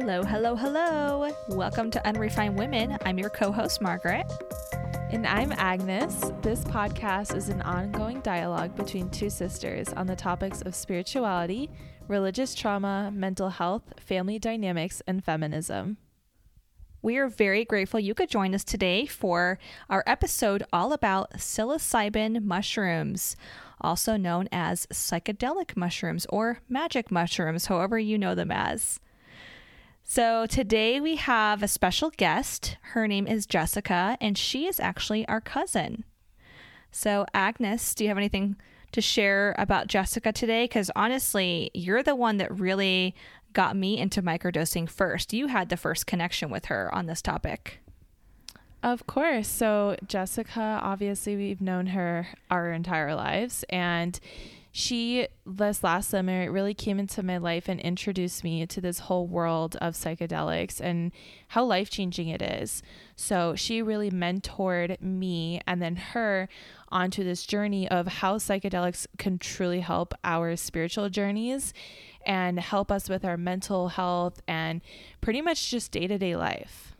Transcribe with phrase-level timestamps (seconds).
[0.00, 1.28] Hello, hello, hello.
[1.48, 2.96] Welcome to Unrefined Women.
[3.04, 4.30] I'm your co host, Margaret.
[5.10, 6.30] And I'm Agnes.
[6.40, 11.68] This podcast is an ongoing dialogue between two sisters on the topics of spirituality,
[12.06, 15.96] religious trauma, mental health, family dynamics, and feminism.
[17.02, 19.58] We are very grateful you could join us today for
[19.90, 23.34] our episode all about psilocybin mushrooms,
[23.80, 29.00] also known as psychedelic mushrooms or magic mushrooms, however you know them as.
[30.10, 32.78] So today we have a special guest.
[32.80, 36.02] Her name is Jessica, and she is actually our cousin.
[36.90, 38.56] So, Agnes, do you have anything
[38.92, 40.64] to share about Jessica today?
[40.64, 43.14] Because honestly, you're the one that really
[43.52, 45.34] got me into microdosing first.
[45.34, 47.80] You had the first connection with her on this topic.
[48.82, 49.46] Of course.
[49.46, 53.62] So, Jessica, obviously, we've known her our entire lives.
[53.68, 54.18] And
[54.78, 59.26] she this last summer really came into my life and introduced me to this whole
[59.26, 61.10] world of psychedelics and
[61.48, 62.80] how life-changing it is.
[63.16, 66.48] So she really mentored me and then her
[66.90, 71.74] onto this journey of how psychedelics can truly help our spiritual journeys
[72.24, 74.80] and help us with our mental health and
[75.20, 76.94] pretty much just day-to-day life.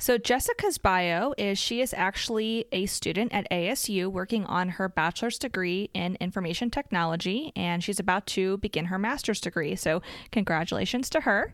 [0.00, 5.38] So, Jessica's bio is she is actually a student at ASU working on her bachelor's
[5.38, 9.76] degree in information technology, and she's about to begin her master's degree.
[9.76, 10.00] So,
[10.32, 11.52] congratulations to her.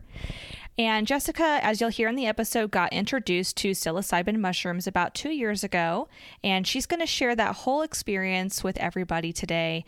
[0.77, 5.31] And Jessica, as you'll hear in the episode, got introduced to psilocybin mushrooms about two
[5.31, 6.07] years ago,
[6.41, 9.83] and she's going to share that whole experience with everybody today.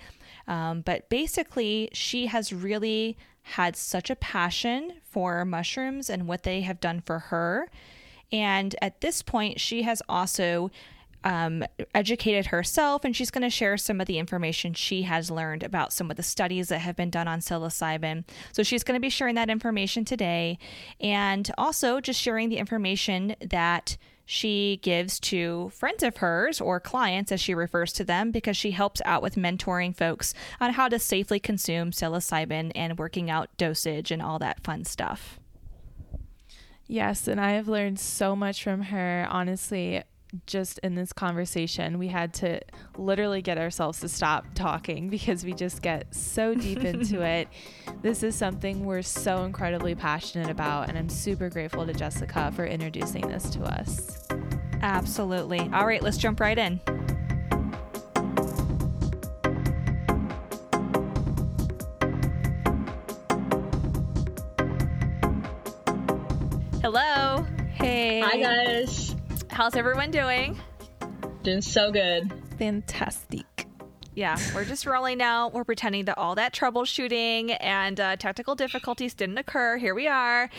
[0.49, 6.59] Um, but basically, she has really had such a passion for mushrooms and what they
[6.59, 7.69] have done for her
[8.31, 10.71] and at this point, she has also
[11.23, 15.63] um, educated herself, and she's going to share some of the information she has learned
[15.63, 18.23] about some of the studies that have been done on psilocybin.
[18.53, 20.57] So she's going to be sharing that information today,
[20.99, 27.31] and also just sharing the information that she gives to friends of hers or clients,
[27.31, 30.99] as she refers to them, because she helps out with mentoring folks on how to
[30.99, 35.38] safely consume psilocybin and working out dosage and all that fun stuff.
[36.91, 39.27] Yes, and I have learned so much from her.
[39.29, 40.01] Honestly,
[40.47, 42.61] just in this conversation, we had to
[42.97, 47.47] literally get ourselves to stop talking because we just get so deep into it.
[48.01, 52.65] This is something we're so incredibly passionate about, and I'm super grateful to Jessica for
[52.65, 54.27] introducing this to us.
[54.81, 55.69] Absolutely.
[55.71, 56.79] All right, let's jump right in.
[66.91, 67.45] Hello.
[67.71, 68.19] Hey.
[68.19, 69.15] Hi, guys.
[69.51, 70.59] How's everyone doing?
[71.43, 72.33] Doing so good.
[72.57, 73.67] Fantastic.
[74.15, 75.49] Yeah, we're just rolling now.
[75.49, 79.77] We're pretending that all that troubleshooting and uh, technical difficulties didn't occur.
[79.77, 80.49] Here we are.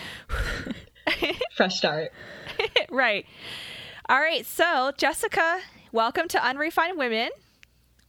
[1.57, 2.13] Fresh start.
[2.91, 3.27] right.
[4.09, 4.47] All right.
[4.47, 5.59] So, Jessica,
[5.91, 7.31] welcome to Unrefined Women.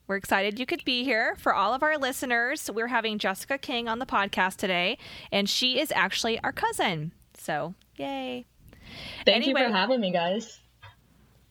[0.06, 1.36] We're excited you could be here.
[1.40, 5.00] For all of our listeners, we're having Jessica King on the podcast today,
[5.32, 7.14] and she is actually our cousin.
[7.36, 8.46] So, yay.
[9.26, 10.60] Thank anyway, you for having me, guys.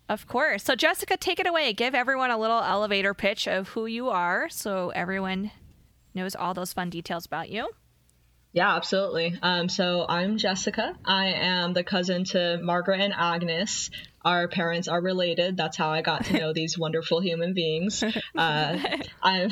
[0.09, 0.65] Of course.
[0.65, 1.73] So, Jessica, take it away.
[1.73, 5.53] Give everyone a little elevator pitch of who you are so everyone
[6.15, 7.71] knows all those fun details about you.
[8.53, 9.39] Yeah, absolutely.
[9.41, 10.97] Um, so I'm Jessica.
[11.05, 13.91] I am the cousin to Margaret and Agnes.
[14.23, 15.57] Our parents are related.
[15.57, 18.05] That's how I got to know these wonderful human beings.
[18.37, 18.79] Uh,
[19.23, 19.51] I'm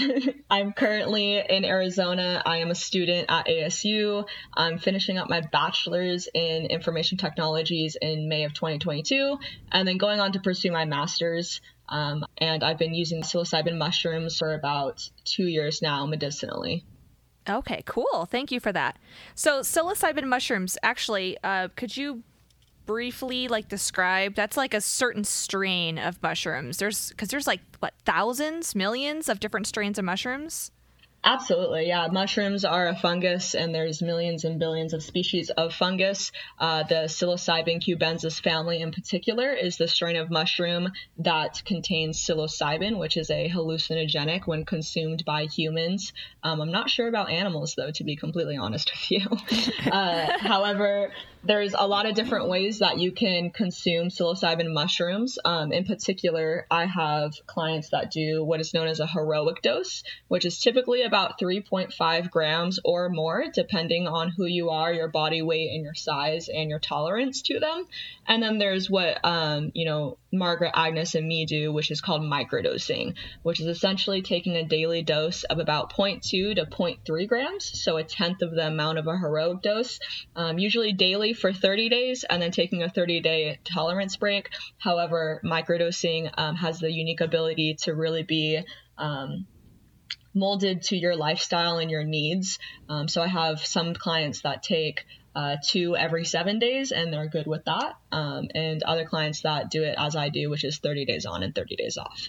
[0.50, 2.42] I'm currently in Arizona.
[2.44, 4.26] I am a student at ASU.
[4.54, 9.38] I'm finishing up my bachelor's in information technologies in May of 2022,
[9.72, 11.60] and then going on to pursue my master's.
[11.88, 16.84] Um, and I've been using psilocybin mushrooms for about two years now medicinally.
[17.48, 18.26] Okay, cool.
[18.30, 18.98] Thank you for that.
[19.34, 22.22] So, psilocybin mushrooms, actually, uh, could you
[22.88, 24.34] briefly like describe?
[24.34, 26.78] That's like a certain strain of mushrooms.
[26.78, 30.72] There's because there's like what thousands, millions of different strains of mushrooms.
[31.24, 32.06] Absolutely, yeah.
[32.10, 36.30] Mushrooms are a fungus, and there's millions and billions of species of fungus.
[36.60, 42.98] Uh, the psilocybin cubensis family, in particular, is the strain of mushroom that contains psilocybin,
[42.98, 46.12] which is a hallucinogenic when consumed by humans.
[46.44, 49.90] Um, I'm not sure about animals, though, to be completely honest with you.
[49.90, 51.12] uh, however,
[51.44, 55.38] there's a lot of different ways that you can consume psilocybin mushrooms.
[55.44, 60.02] Um, in particular, I have clients that do what is known as a heroic dose,
[60.28, 65.42] which is typically about 3.5 grams or more, depending on who you are, your body
[65.42, 67.86] weight, and your size, and your tolerance to them.
[68.26, 72.22] And then there's what um, you know Margaret, Agnes, and me do, which is called
[72.22, 76.20] microdosing, which is essentially taking a daily dose of about 0.2
[76.56, 79.98] to 0.3 grams, so a tenth of the amount of a heroic dose,
[80.36, 84.50] um, usually daily for 30 days, and then taking a 30 day tolerance break.
[84.78, 88.62] However, microdosing um, has the unique ability to really be
[88.98, 89.46] um,
[90.34, 92.58] molded to your lifestyle and your needs.
[92.88, 95.04] Um, so I have some clients that take
[95.38, 97.94] uh, two every seven days, and they're good with that.
[98.10, 101.44] Um, and other clients that do it as I do, which is 30 days on
[101.44, 102.28] and 30 days off.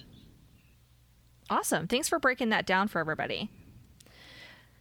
[1.50, 1.88] Awesome.
[1.88, 3.50] Thanks for breaking that down for everybody.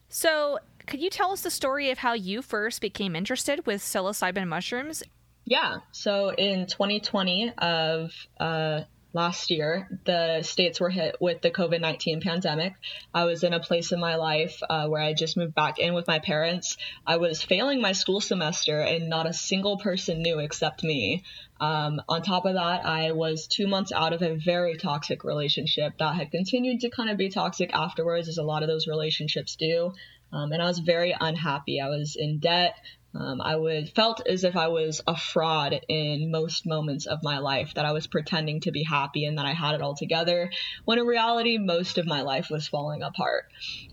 [0.10, 4.48] So, could you tell us the story of how you first became interested with psilocybin
[4.48, 5.02] mushrooms?
[5.46, 5.78] Yeah.
[5.92, 8.81] So, in 2020 of uh,
[9.14, 12.74] last year, the states were hit with the COVID 19 pandemic.
[13.14, 15.94] I was in a place in my life uh, where I just moved back in
[15.94, 16.78] with my parents.
[17.06, 21.24] I was failing my school semester, and not a single person knew except me.
[21.60, 25.98] Um, on top of that, I was two months out of a very toxic relationship
[25.98, 29.56] that had continued to kind of be toxic afterwards, as a lot of those relationships
[29.56, 29.94] do.
[30.32, 31.82] Um, and I was very unhappy.
[31.82, 32.76] I was in debt.
[33.16, 37.40] Um, I would felt as if I was a fraud in most moments of my
[37.40, 40.52] life, that I was pretending to be happy and that I had it all together,
[40.86, 43.46] when in reality, most of my life was falling apart.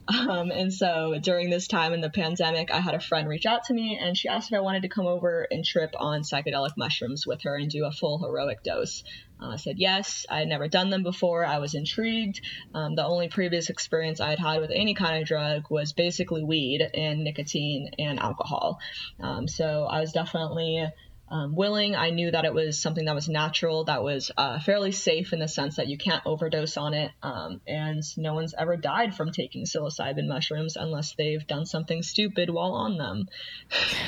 [0.09, 3.65] Um, and so during this time in the pandemic, I had a friend reach out
[3.65, 6.77] to me and she asked if I wanted to come over and trip on psychedelic
[6.77, 9.03] mushrooms with her and do a full heroic dose.
[9.41, 10.25] Uh, I said yes.
[10.31, 11.45] I had never done them before.
[11.45, 12.41] I was intrigued.
[12.75, 16.45] Um, the only previous experience I had had with any kind of drug was basically
[16.45, 18.79] weed and nicotine and alcohol.
[19.21, 20.87] Um, so I was definitely
[21.29, 21.97] um, willing.
[21.97, 25.41] I knew that it was something that was natural, that was uh, fairly safe in
[25.41, 27.11] the sense that you can't overdose on it.
[27.23, 32.51] Um, and no one's ever died from taking psilocybin mushrooms unless they've done something stupid
[32.51, 33.29] while on them.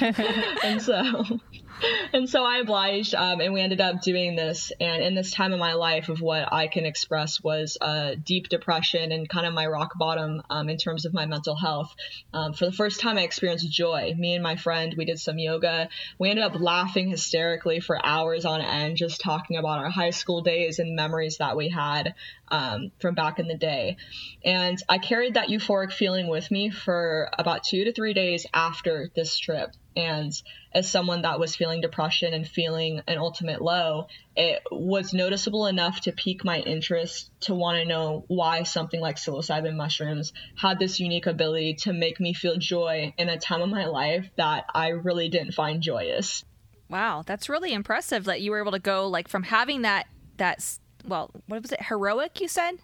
[0.65, 1.41] and so,
[2.13, 4.73] and so I obliged, um, and we ended up doing this.
[4.81, 8.49] And in this time of my life, of what I can express was uh, deep
[8.49, 11.95] depression and kind of my rock bottom um, in terms of my mental health.
[12.33, 14.15] Um, for the first time, I experienced joy.
[14.17, 15.89] Me and my friend, we did some yoga.
[16.19, 20.43] We ended up laughing hysterically for hours on end, just talking about our high school
[20.43, 22.15] days and memories that we had
[22.51, 23.97] um, from back in the day.
[24.45, 29.11] And I carried that euphoric feeling with me for about two to three days after
[29.15, 29.71] this trip.
[29.97, 30.33] And
[30.73, 34.07] as someone that was feeling depression and feeling an ultimate low,
[34.37, 39.17] it was noticeable enough to pique my interest to want to know why something like
[39.17, 43.69] psilocybin mushrooms had this unique ability to make me feel joy in a time of
[43.69, 46.45] my life that I really didn't find joyous.
[46.89, 50.07] Wow, that's really impressive that you were able to go like from having that
[50.37, 51.83] that well, what was it?
[51.83, 52.79] Heroic, you said?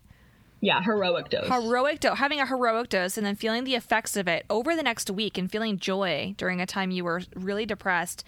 [0.64, 1.46] Yeah, heroic dose.
[1.46, 4.82] Heroic dose, having a heroic dose and then feeling the effects of it over the
[4.82, 8.24] next week and feeling joy during a time you were really depressed.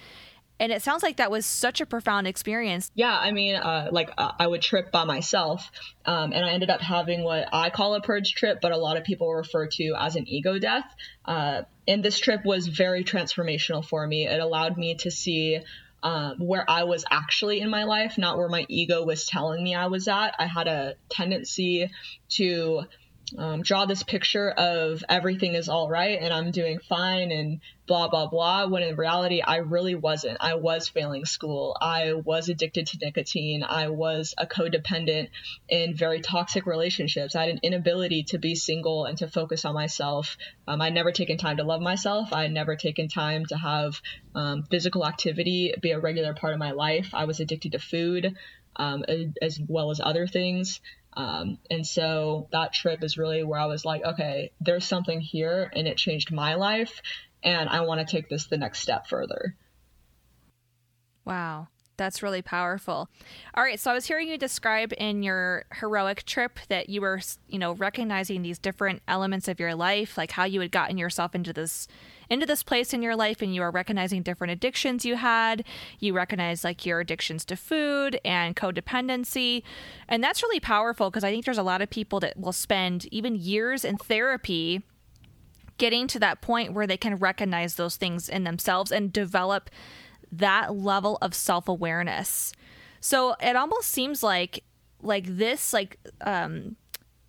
[0.60, 2.90] And it sounds like that was such a profound experience.
[2.94, 5.70] Yeah, I mean, uh, like uh, I would trip by myself,
[6.04, 8.98] um, and I ended up having what I call a purge trip, but a lot
[8.98, 10.84] of people refer to as an ego death.
[11.24, 14.26] Uh, and this trip was very transformational for me.
[14.26, 15.60] It allowed me to see
[16.02, 19.75] um, where I was actually in my life, not where my ego was telling me
[19.75, 20.34] I was at.
[20.38, 21.90] I had a tendency
[22.31, 22.82] to
[23.37, 28.08] um, draw this picture of everything is all right and I'm doing fine and blah,
[28.08, 30.38] blah, blah, when in reality, I really wasn't.
[30.40, 31.76] I was failing school.
[31.80, 33.62] I was addicted to nicotine.
[33.62, 35.28] I was a codependent
[35.68, 37.35] in very toxic relationships.
[37.35, 40.37] I had an inability to be single and to focus on myself.
[40.66, 42.33] Um, I'd never taken time to love myself.
[42.33, 44.00] I had never taken time to have
[44.35, 47.11] um, physical activity be a regular part of my life.
[47.12, 48.35] I was addicted to food.
[48.78, 49.06] Um,
[49.40, 50.83] as well as other things.
[51.16, 55.70] Um, and so that trip is really where I was like, okay, there's something here
[55.75, 57.00] and it changed my life.
[57.42, 59.56] And I want to take this the next step further.
[61.25, 61.68] Wow.
[61.96, 63.08] That's really powerful.
[63.54, 67.20] All right, so I was hearing you describe in your heroic trip that you were,
[67.48, 71.34] you know, recognizing these different elements of your life, like how you had gotten yourself
[71.34, 71.88] into this
[72.28, 75.64] into this place in your life and you are recognizing different addictions you had.
[76.00, 79.62] You recognize like your addictions to food and codependency.
[80.08, 83.06] And that's really powerful because I think there's a lot of people that will spend
[83.12, 84.82] even years in therapy
[85.78, 89.70] getting to that point where they can recognize those things in themselves and develop
[90.33, 92.52] that level of self-awareness.
[93.00, 94.64] So it almost seems like
[95.02, 96.76] like this like um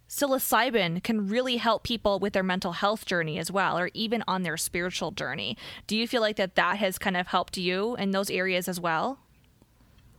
[0.10, 4.44] psilocybin can really help people with their mental health journey as well or even on
[4.44, 8.12] their spiritual journey do you feel like that that has kind of helped you in
[8.12, 9.20] those areas as well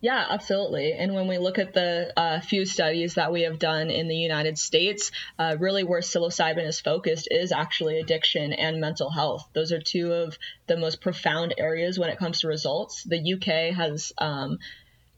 [0.00, 0.92] yeah, absolutely.
[0.92, 4.16] And when we look at the uh, few studies that we have done in the
[4.16, 9.48] United States, uh, really where psilocybin is focused is actually addiction and mental health.
[9.54, 10.38] Those are two of
[10.68, 13.02] the most profound areas when it comes to results.
[13.04, 14.58] The UK has um,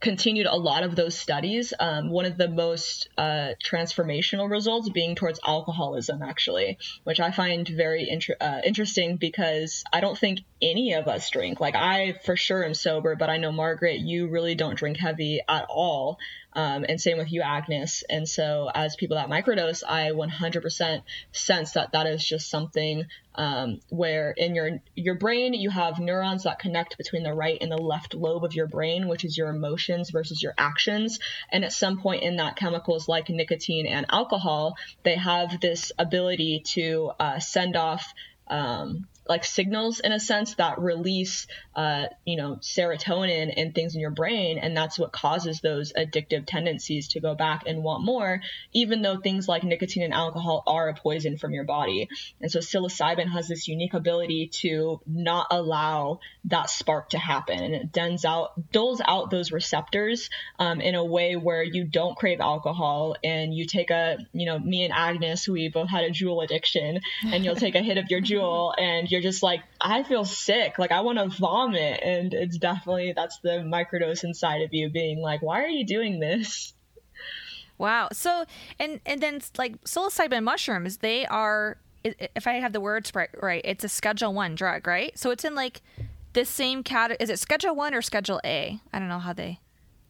[0.00, 1.72] continued a lot of those studies.
[1.78, 7.68] Um, one of the most uh, transformational results being towards alcoholism, actually, which I find
[7.68, 11.60] very inter- uh, interesting because I don't think any of us drink.
[11.60, 15.40] Like, I for sure am sober, but I know, Margaret, you really don't drink heavy
[15.48, 16.18] at all.
[16.52, 18.02] Um, and same with you, Agnes.
[18.08, 21.02] And so, as people that microdose, I 100%
[21.32, 26.42] sense that that is just something um, where in your your brain you have neurons
[26.42, 29.48] that connect between the right and the left lobe of your brain, which is your
[29.48, 31.20] emotions versus your actions.
[31.50, 36.62] And at some point in that, chemicals like nicotine and alcohol, they have this ability
[36.74, 38.12] to uh, send off
[38.48, 44.02] um, like signals in a sense that release uh, you know serotonin and things in
[44.02, 48.42] your brain and that's what causes those addictive tendencies to go back and want more
[48.72, 52.08] even though things like nicotine and alcohol are a poison from your body.
[52.40, 57.74] And so psilocybin has this unique ability to not allow that spark to happen and
[57.74, 62.40] it dens out dulls out those receptors um, in a way where you don't crave
[62.40, 66.42] alcohol and you take a you know me and agnes we both had a Juul
[66.42, 70.24] addiction and you'll take a hit of your Juul and you're just like, I feel
[70.24, 70.78] sick.
[70.78, 72.00] Like, I want to vomit.
[72.02, 76.20] And it's definitely, that's the microdose inside of you being like, why are you doing
[76.20, 76.74] this?
[77.78, 78.08] Wow.
[78.12, 78.44] So,
[78.78, 83.84] and, and then like psilocybin mushrooms, they are, if I have the words right, it's
[83.84, 85.18] a schedule one drug, right?
[85.18, 85.80] So it's in like
[86.34, 87.18] the same category.
[87.20, 88.78] Is it schedule one or schedule A?
[88.92, 89.60] I don't know how they,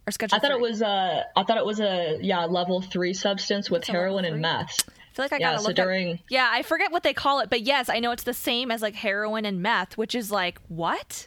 [0.07, 0.57] or schedule I thought three.
[0.57, 4.41] it was a, I thought it was a, yeah, level three substance with heroin and
[4.41, 4.89] meth.
[5.11, 6.13] I feel like I gotta yeah, look so during...
[6.13, 8.71] At, yeah, I forget what they call it, but yes, I know it's the same
[8.71, 11.27] as like heroin and meth, which is like what?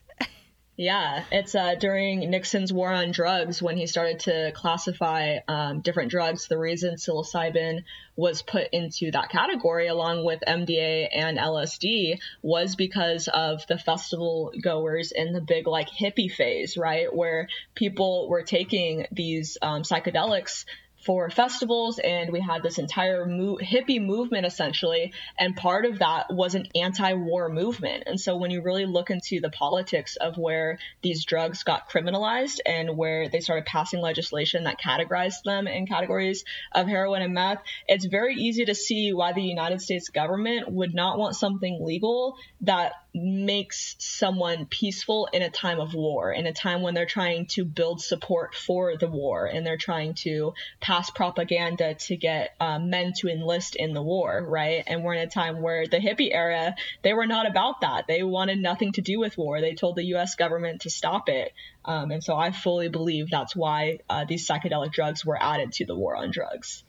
[0.75, 6.10] Yeah, it's uh, during Nixon's war on drugs when he started to classify um, different
[6.10, 6.48] drugs.
[6.48, 7.84] The reason psilocybin
[8.16, 14.52] was put into that category, along with MDA and LSD, was because of the festival
[14.60, 17.13] goers in the big like hippie phase, right?
[17.13, 20.66] Where people were taking these um, psychedelics
[21.05, 26.33] for festivals and we had this entire mo- hippie movement essentially and part of that
[26.33, 28.03] was an anti-war movement.
[28.05, 32.60] And so when you really look into the politics of where these drugs got criminalized
[32.65, 37.62] and where they started passing legislation that categorized them in categories of heroin and meth
[37.88, 42.38] it's very easy to see why the united states government would not want something legal
[42.62, 47.45] that makes someone peaceful in a time of war, in a time when they're trying
[47.45, 52.79] to build support for the war and they're trying to pass propaganda to get uh,
[52.79, 54.83] men to enlist in the war, right?
[54.85, 58.05] And we're in a time where the hippie era, they were not about that.
[58.07, 59.62] They wanted nothing to do with war.
[59.62, 61.51] They told the US government to stop it.
[61.85, 65.85] Um, and so I fully believe that's why uh, these psychedelic drugs were added to
[65.85, 66.83] the war on drugs.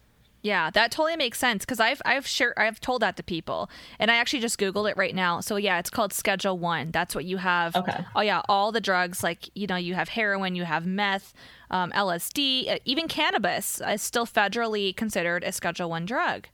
[0.44, 4.10] Yeah, that totally makes sense because I've I've sure I've told that to people, and
[4.10, 5.40] I actually just googled it right now.
[5.40, 6.90] So yeah, it's called Schedule One.
[6.90, 7.74] That's what you have.
[7.74, 8.04] Okay.
[8.14, 11.32] Oh yeah, all the drugs like you know you have heroin, you have meth,
[11.70, 16.48] um, LSD, uh, even cannabis is still federally considered a Schedule One drug.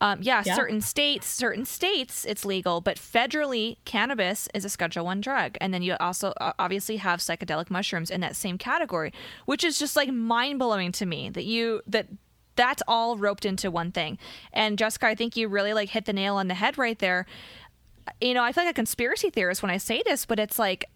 [0.00, 5.04] Um, yeah, yeah, certain states, certain states, it's legal, but federally, cannabis is a Schedule
[5.04, 9.12] One drug, and then you also uh, obviously have psychedelic mushrooms in that same category,
[9.46, 12.06] which is just like mind blowing to me that you that
[12.56, 14.18] that's all roped into one thing.
[14.52, 17.26] And Jessica, I think you really like hit the nail on the head right there.
[18.20, 20.86] You know, I feel like a conspiracy theorist when I say this, but it's like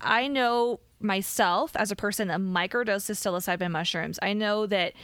[0.00, 4.18] I know myself as a person that microdoses psilocybin mushrooms.
[4.22, 4.94] I know that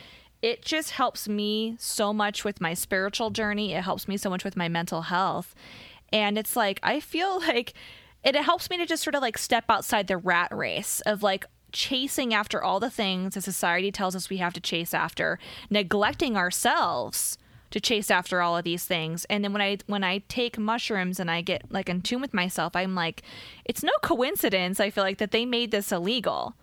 [0.43, 3.73] it just helps me so much with my spiritual journey.
[3.73, 5.55] It helps me so much with my mental health.
[6.13, 7.75] And it's like I feel like
[8.25, 11.45] it helps me to just sort of like step outside the rat race of like
[11.75, 15.39] chasing after all the things that society tells us we have to chase after,
[15.69, 17.37] neglecting ourselves
[17.71, 19.27] to chase after all of these things.
[19.27, 22.33] And then when I when I take mushrooms and I get like in tune with
[22.33, 23.23] myself, I'm like,
[23.65, 24.81] it's no coincidence.
[24.81, 26.55] I feel like that they made this illegal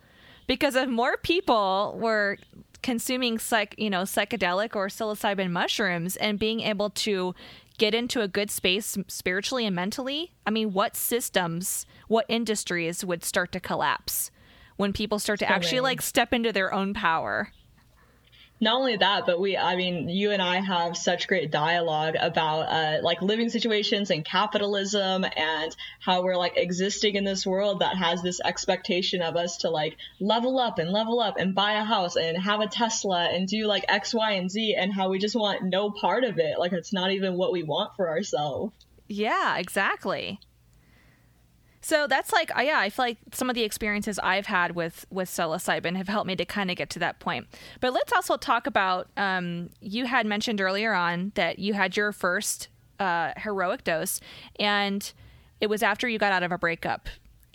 [0.46, 2.38] because if more people were
[2.82, 7.34] consuming psych, you know, psychedelic or psilocybin mushrooms and being able to
[7.78, 13.24] get into a good space spiritually and mentally, I mean, what systems, what industries would
[13.24, 14.30] start to collapse?
[14.76, 17.52] When people start to actually like step into their own power
[18.62, 22.60] not only that, but we, I mean, you and I have such great dialogue about
[22.60, 27.96] uh, like living situations and capitalism and how we're like existing in this world that
[27.96, 31.82] has this expectation of us to like level up and level up and buy a
[31.82, 35.18] house and have a Tesla and do like X, Y, and Z and how we
[35.18, 36.56] just want no part of it.
[36.56, 38.72] Like it's not even what we want for ourselves.
[39.08, 40.38] Yeah, exactly.
[41.82, 45.28] So that's like, yeah, I feel like some of the experiences I've had with with
[45.28, 47.48] psilocybin have helped me to kind of get to that point.
[47.80, 49.08] But let's also talk about.
[49.16, 52.68] Um, you had mentioned earlier on that you had your first
[53.00, 54.20] uh, heroic dose,
[54.58, 55.12] and
[55.60, 57.08] it was after you got out of a breakup.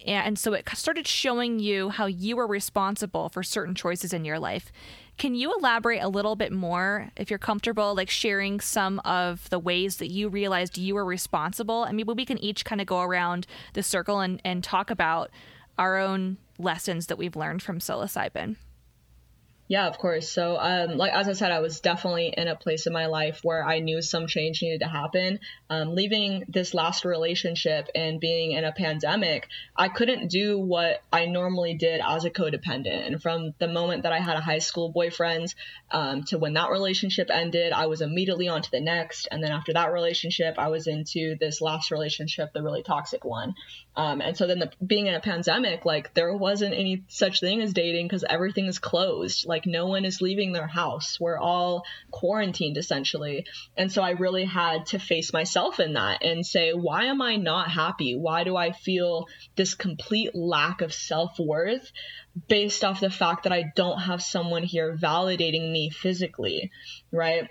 [0.05, 4.39] and so it started showing you how you were responsible for certain choices in your
[4.39, 4.71] life.
[5.17, 9.57] Can you elaborate a little bit more, if you're comfortable, like sharing some of the
[9.57, 11.85] ways that you realized you were responsible?
[11.85, 15.31] And maybe we can each kind of go around the circle and, and talk about
[15.75, 18.57] our own lessons that we've learned from psilocybin.
[19.69, 20.29] Yeah, of course.
[20.29, 23.41] So, um, like as I said, I was definitely in a place in my life
[23.43, 25.39] where I knew some change needed to happen.
[25.69, 31.25] Um, leaving this last relationship and being in a pandemic, I couldn't do what I
[31.25, 33.07] normally did as a codependent.
[33.07, 35.53] And from the moment that I had a high school boyfriend
[35.91, 39.27] um, to when that relationship ended, I was immediately on to the next.
[39.29, 43.53] And then after that relationship, I was into this last relationship, the really toxic one.
[43.97, 47.61] Um, and so then the, being in a pandemic, like there wasn't any such thing
[47.61, 49.45] as dating because everything is closed.
[49.45, 51.19] Like no one is leaving their house.
[51.19, 53.45] We're all quarantined essentially.
[53.75, 57.37] And so I really had to face myself in that and say, why am I
[57.37, 58.15] not happy?
[58.15, 61.91] Why do I feel this complete lack of self worth
[62.47, 66.71] based off the fact that I don't have someone here validating me physically,
[67.11, 67.49] right?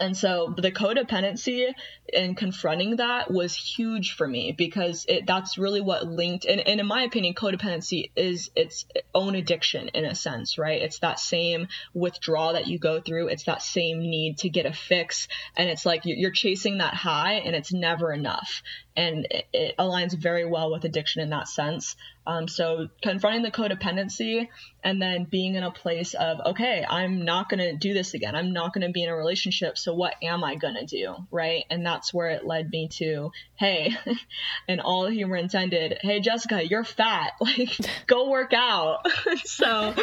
[0.00, 1.72] And so the codependency
[2.14, 6.80] and confronting that was huge for me because it that's really what linked and, and
[6.80, 10.80] in my opinion codependency is its own addiction in a sense right?
[10.80, 13.28] It's that same withdrawal that you go through.
[13.28, 15.28] It's that same need to get a fix.
[15.56, 18.62] And it's like you're chasing that high and it's never enough.
[18.96, 21.94] And it, aligns very well with addiction in that sense.
[22.26, 24.48] Um, so confronting the codependency
[24.82, 28.34] and then being in a place of okay i'm not going to do this again.
[28.34, 29.78] I'm not going to be in a relationship.
[29.78, 33.30] So what am i going to do right and that's where it led me to,
[33.56, 33.94] hey,
[34.68, 37.32] and all humor intended, hey, Jessica, you're fat.
[37.40, 39.06] Like, go work out.
[39.44, 39.94] so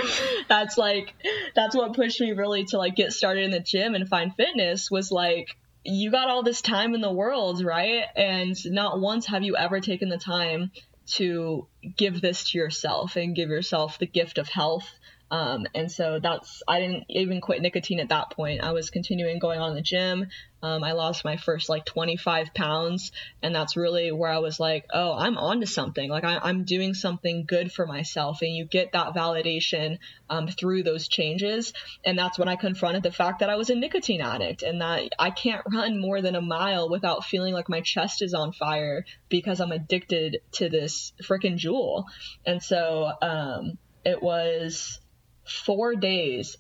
[0.50, 1.14] that's like,
[1.54, 4.90] that's what pushed me really to like get started in the gym and find fitness
[4.90, 8.06] was like, you got all this time in the world, right?
[8.16, 10.72] And not once have you ever taken the time
[11.08, 14.90] to give this to yourself and give yourself the gift of health
[15.32, 18.62] um, and so that's, I didn't even quit nicotine at that point.
[18.62, 20.28] I was continuing going on the gym.
[20.62, 23.12] Um, I lost my first like 25 pounds.
[23.42, 26.10] And that's really where I was like, oh, I'm onto something.
[26.10, 28.44] Like I, am doing something good for myself.
[28.44, 29.98] And you get that validation
[30.30, 31.74] um, through those changes.
[32.04, 35.10] And that's when I confronted the fact that I was a nicotine addict and that
[35.18, 39.06] I can't run more than a mile without feeling like my chest is on fire
[39.30, 42.06] because I'm addicted to this freaking Juul.
[42.46, 45.00] And so um, it was
[45.46, 46.58] four days.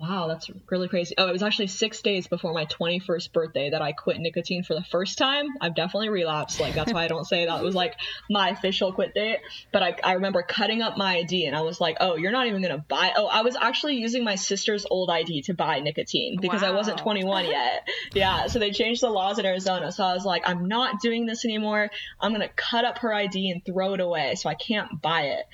[0.00, 1.14] Wow, that's really crazy.
[1.16, 4.74] Oh, it was actually six days before my 21st birthday that I quit nicotine for
[4.74, 5.46] the first time.
[5.60, 6.58] I've definitely relapsed.
[6.58, 7.94] Like, that's why I don't say that it was like
[8.28, 9.38] my official quit date.
[9.72, 12.48] But I, I remember cutting up my ID and I was like, oh, you're not
[12.48, 13.12] even going to buy.
[13.16, 16.68] Oh, I was actually using my sister's old ID to buy nicotine because wow.
[16.68, 17.86] I wasn't 21 yet.
[18.14, 18.48] yeah.
[18.48, 19.92] So they changed the laws in Arizona.
[19.92, 21.88] So I was like, I'm not doing this anymore.
[22.18, 25.22] I'm going to cut up her ID and throw it away so I can't buy
[25.22, 25.44] it.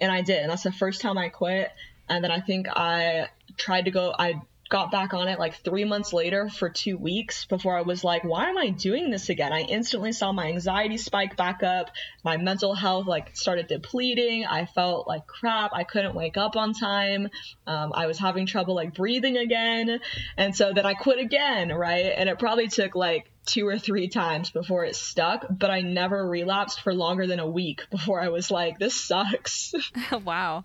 [0.00, 0.38] And I did.
[0.40, 1.70] And that's the first time I quit
[2.08, 4.14] and then I think I tried to go.
[4.18, 4.40] I
[4.70, 8.24] got back on it like three months later for two weeks before I was like,
[8.24, 9.52] why am I doing this again?
[9.52, 11.90] I instantly saw my anxiety spike back up.
[12.24, 14.46] My mental health like started depleting.
[14.46, 15.72] I felt like crap.
[15.74, 17.28] I couldn't wake up on time.
[17.66, 20.00] Um, I was having trouble like breathing again.
[20.36, 22.12] And so then I quit again, right?
[22.16, 26.26] And it probably took like two or three times before it stuck, but I never
[26.26, 29.74] relapsed for longer than a week before I was like, this sucks.
[30.24, 30.64] wow.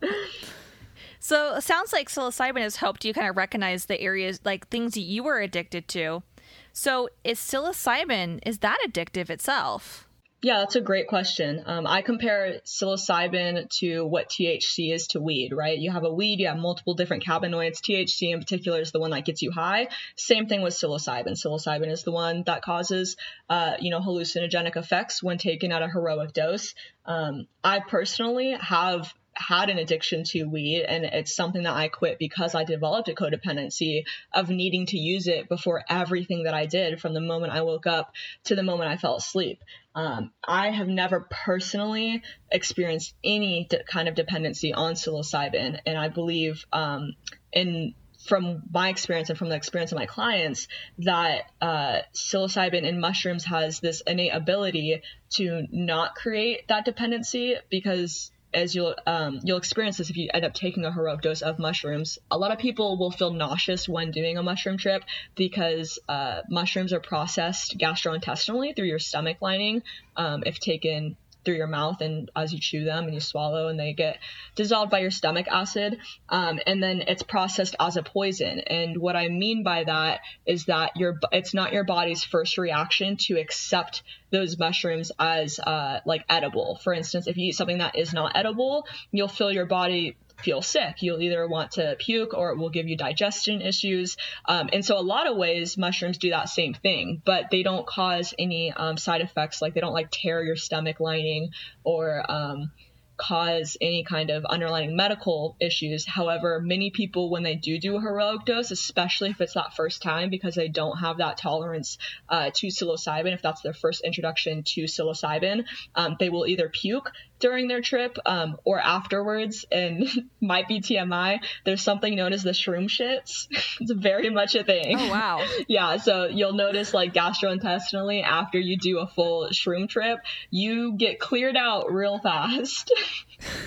[1.19, 4.93] So it sounds like psilocybin has helped you kind of recognize the areas, like things
[4.93, 6.23] that you were addicted to.
[6.71, 10.07] So is psilocybin, is that addictive itself?
[10.41, 11.63] Yeah, that's a great question.
[11.65, 15.77] Um, I compare psilocybin to what THC is to weed, right?
[15.77, 17.81] You have a weed, you have multiple different cannabinoids.
[17.81, 19.89] THC in particular is the one that gets you high.
[20.15, 21.31] Same thing with psilocybin.
[21.31, 23.17] Psilocybin is the one that causes,
[23.49, 26.73] uh, you know, hallucinogenic effects when taken at a heroic dose.
[27.05, 32.19] Um, I personally have had an addiction to weed and it's something that I quit
[32.19, 36.99] because I developed a codependency of needing to use it before everything that I did
[36.99, 38.13] from the moment I woke up
[38.45, 39.63] to the moment I fell asleep.
[39.95, 42.21] Um, I have never personally
[42.51, 47.15] experienced any de- kind of dependency on psilocybin, and I believe um,
[47.51, 47.95] in
[48.27, 50.67] from my experience and from the experience of my clients
[50.99, 58.31] that uh, psilocybin in mushrooms has this innate ability to not create that dependency because
[58.53, 61.59] as you'll um, you'll experience this if you end up taking a heroic dose of
[61.59, 62.17] mushrooms.
[62.31, 65.03] A lot of people will feel nauseous when doing a mushroom trip
[65.35, 69.83] because uh, mushrooms are processed gastrointestinally through your stomach lining
[70.15, 73.79] um, if taken through your mouth and as you chew them and you swallow and
[73.79, 74.19] they get
[74.55, 75.97] dissolved by your stomach acid
[76.29, 78.59] um, and then it's processed as a poison.
[78.59, 83.17] And what i mean by that is that your it's not your body's first reaction
[83.27, 86.79] to accept those mushrooms as uh, like edible.
[86.83, 90.61] For instance if you eat something that is not edible you'll feel your body feel
[90.61, 91.01] sick.
[91.01, 94.17] You'll either want to puke or it will give you digestion issues.
[94.45, 97.85] Um, and so, a lot of ways, mushrooms do that same thing, but they don't
[97.85, 99.61] cause any um, side effects.
[99.61, 101.51] Like they don't like tear your stomach lining
[101.83, 102.71] or um,
[103.19, 106.07] cause any kind of underlying medical issues.
[106.07, 110.01] However, many people, when they do do a heroic dose, especially if it's that first
[110.01, 111.97] time because they don't have that tolerance
[112.29, 117.11] uh, to psilocybin, if that's their first introduction to psilocybin, um, they will either puke
[117.39, 119.65] during their trip um, or afterwards.
[119.71, 120.07] And
[120.41, 123.47] might be TMI, there's something known as the shroom shits.
[123.79, 124.97] it's very much a thing.
[124.99, 125.45] Oh, wow.
[125.67, 125.97] yeah.
[125.97, 131.57] So you'll notice, like, gastrointestinally, after you do a full shroom trip, you get cleared
[131.57, 132.91] out real fast.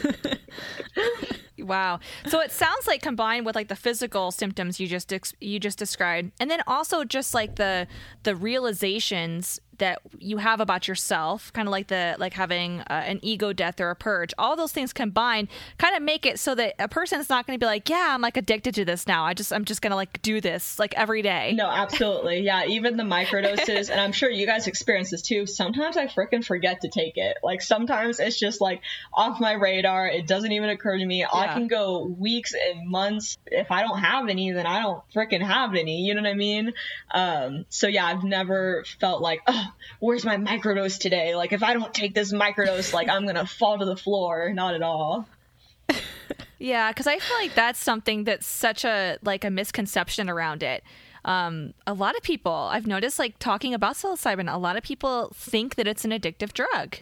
[1.59, 2.01] wow.
[2.27, 5.79] So it sounds like combined with like the physical symptoms you just ex- you just
[5.79, 7.87] described and then also just like the
[8.25, 13.19] the realizations that you have about yourself, kind of like the like having uh, an
[13.23, 14.33] ego death or a purge.
[14.39, 17.63] All those things combined kind of make it so that a person's not going to
[17.63, 19.25] be like, yeah, I'm like addicted to this now.
[19.25, 21.53] I just I'm just going to like do this like every day.
[21.57, 22.41] No, absolutely.
[22.41, 25.47] Yeah, even the microdoses and I'm sure you guys experience this too.
[25.47, 27.39] Sometimes I freaking forget to take it.
[27.43, 28.83] Like sometimes it's just like
[29.13, 30.07] off my radar.
[30.09, 31.21] It doesn't even occur to me.
[31.21, 31.29] Yeah.
[31.33, 35.43] I can go weeks and months if I don't have any, then I don't freaking
[35.43, 36.03] have any.
[36.03, 36.73] You know what I mean?
[37.13, 39.62] Um, so yeah, I've never felt like, oh,
[40.01, 41.35] where's my microdose today?
[41.35, 44.53] Like, if I don't take this microdose, like, I'm going to fall to the floor.
[44.53, 45.29] Not at all.
[46.59, 50.83] yeah, because I feel like that's something that's such a, like, a misconception around it.
[51.25, 55.33] Um, a lot of people, I've noticed, like, talking about psilocybin, a lot of people
[55.35, 56.97] think that it's an addictive drug.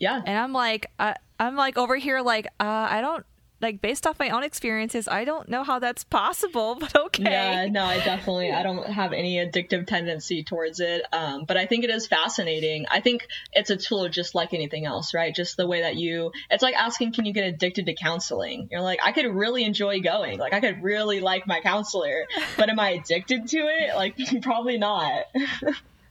[0.00, 0.22] Yeah.
[0.26, 3.24] And I'm like, uh, I'm like over here, like, uh, I don't
[3.60, 7.24] like based off my own experiences, I don't know how that's possible, but okay.
[7.24, 11.02] Yeah, no, I definitely I don't have any addictive tendency towards it.
[11.12, 12.86] Um, but I think it is fascinating.
[12.90, 15.34] I think it's a tool just like anything else, right?
[15.34, 18.68] Just the way that you it's like asking can you get addicted to counseling?
[18.70, 20.38] You're like, I could really enjoy going.
[20.38, 23.94] Like I could really like my counselor, but am I addicted to it?
[23.94, 25.24] Like probably not.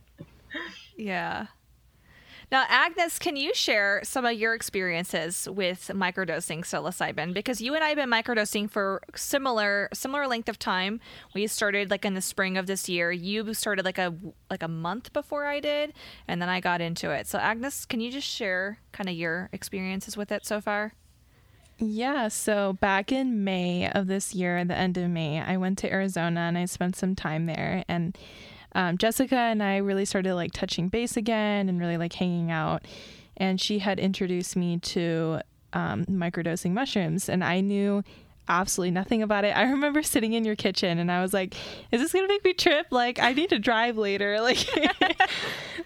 [0.98, 1.48] yeah.
[2.52, 7.32] Now, Agnes, can you share some of your experiences with microdosing psilocybin?
[7.32, 11.00] Because you and I have been microdosing for similar similar length of time.
[11.36, 13.12] We started like in the spring of this year.
[13.12, 14.16] You started like a
[14.50, 15.94] like a month before I did,
[16.28, 17.28] and then I got into it.
[17.28, 20.94] So, Agnes, can you just share kind of your experiences with it so far?
[21.78, 25.90] Yeah, so back in May of this year, the end of May, I went to
[25.90, 28.18] Arizona and I spent some time there and
[28.74, 32.86] um, Jessica and I really started like touching base again and really like hanging out.
[33.38, 38.04] And she had introduced me to um, microdosing mushrooms, and I knew
[38.50, 39.56] absolutely nothing about it.
[39.56, 41.56] I remember sitting in your kitchen and I was like,
[41.92, 42.88] is this going to make me trip?
[42.90, 44.40] Like I need to drive later.
[44.50, 44.68] Like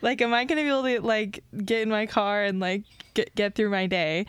[0.02, 2.84] like am I going to be able to like get in my car and like
[3.14, 4.26] get get through my day?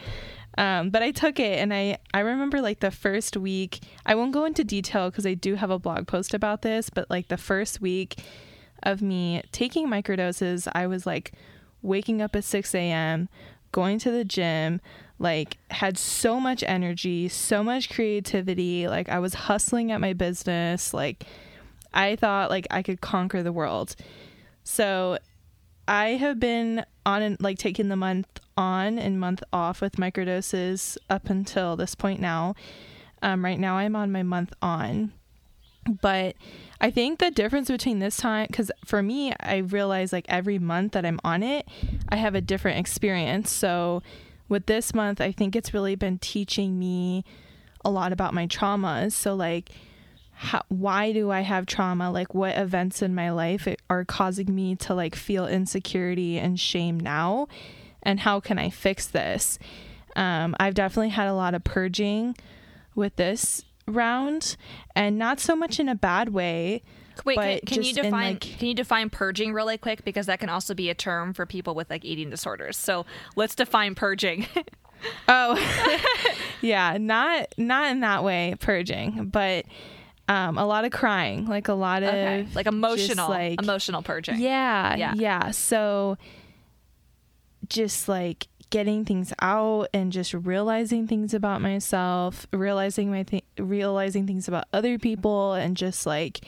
[0.57, 4.33] Um, but I took it and I, I remember like the first week, I won't
[4.33, 7.37] go into detail because I do have a blog post about this, but like the
[7.37, 8.17] first week
[8.83, 11.33] of me taking microdoses, I was like
[11.83, 13.29] waking up at 6 a.m.,
[13.73, 14.81] going to the gym,
[15.19, 18.87] like had so much energy, so much creativity.
[18.87, 20.95] Like I was hustling at my business.
[20.95, 21.27] Like
[21.93, 23.97] I thought like I could conquer the world.
[24.63, 25.19] So
[25.89, 30.97] I have been on and like taking the month on and month off with microdoses
[31.11, 32.55] up until this point now.
[33.23, 35.13] Um, right now I'm on my month on.
[36.01, 36.37] But
[36.81, 40.93] I think the difference between this time, because for me, I realize like every month
[40.93, 41.69] that I'm on it,
[42.09, 43.51] I have a different experience.
[43.51, 44.03] So
[44.49, 47.25] with this month, I think it's really been teaching me
[47.85, 49.13] a lot about my traumas.
[49.13, 49.71] So, like,
[50.33, 52.11] how, why do I have trauma?
[52.11, 56.99] Like, what events in my life are causing me to like feel insecurity and shame
[56.99, 57.47] now?
[58.05, 59.59] And how can I fix this?
[60.17, 62.37] Um, I've definitely had a lot of purging
[62.95, 64.57] with this round
[64.95, 66.83] and not so much in a bad way
[67.25, 70.49] Wait, can, can you define like, can you define purging really quick because that can
[70.49, 72.77] also be a term for people with like eating disorders.
[72.77, 74.47] So let's define purging.
[75.29, 75.57] oh,
[76.61, 79.65] yeah, not not in that way purging, but
[80.29, 82.47] um, a lot of crying, like a lot of okay.
[82.55, 84.41] like emotional, like emotional purging.
[84.41, 85.51] Yeah, yeah, yeah.
[85.51, 86.19] So
[87.75, 94.27] just like getting things out and just realizing things about myself, realizing my th- realizing
[94.27, 96.47] things about other people and just like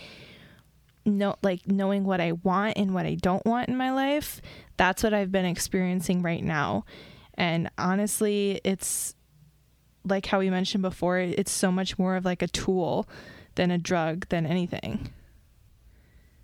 [1.05, 4.41] know like knowing what I want and what I don't want in my life.
[4.77, 6.85] That's what I've been experiencing right now.
[7.35, 9.17] And honestly, it's
[10.05, 13.09] like how we mentioned before, it's so much more of like a tool
[13.57, 15.11] than a drug than anything.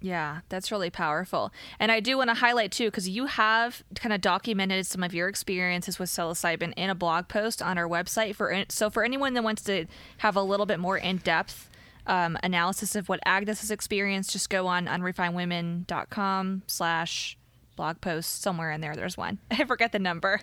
[0.02, 1.52] Yeah, that's really powerful.
[1.78, 5.14] And I do want to highlight too, because you have kind of documented some of
[5.14, 8.34] your experiences with psilocybin in a blog post on our website.
[8.34, 9.86] For so for anyone that wants to
[10.18, 11.70] have a little bit more in depth
[12.06, 17.38] um, analysis of what Agnes has experienced, just go on unrefinedwomen.com slash
[17.76, 18.94] blog post somewhere in there.
[18.94, 19.38] There's one.
[19.50, 20.40] I forget the number.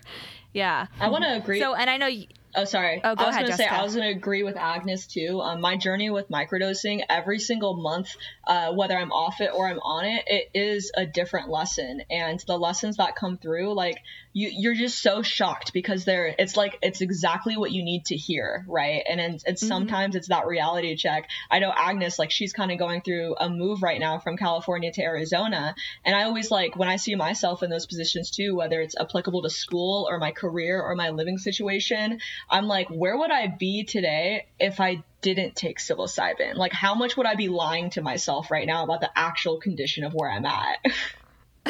[0.52, 0.86] Yeah.
[0.98, 1.60] I want to agree.
[1.60, 2.10] So, and I know.
[2.54, 3.00] Oh, sorry.
[3.04, 5.40] Oh, go I was gonna say I was gonna agree with Agnes too.
[5.40, 9.78] Um, my journey with microdosing every single month, uh, whether I'm off it or I'm
[9.78, 12.02] on it, it is a different lesson.
[12.10, 13.98] And the lessons that come through, like
[14.32, 16.34] you, you're just so shocked because they're.
[16.38, 19.02] It's like it's exactly what you need to hear, right?
[19.08, 21.28] And and, and sometimes it's that reality check.
[21.50, 24.92] I know Agnes, like she's kind of going through a move right now from California
[24.92, 28.80] to Arizona, and I always like when I see myself in those positions too, whether
[28.80, 32.20] it's applicable to school or my career or my living situation.
[32.48, 36.54] I'm like, where would I be today if I didn't take psilocybin?
[36.54, 40.04] Like, how much would I be lying to myself right now about the actual condition
[40.04, 40.78] of where I'm at?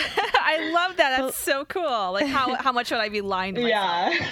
[0.42, 1.18] I love that.
[1.20, 2.12] That's so cool.
[2.12, 4.14] Like, how, how much would I be lying to myself?
[4.14, 4.26] yeah.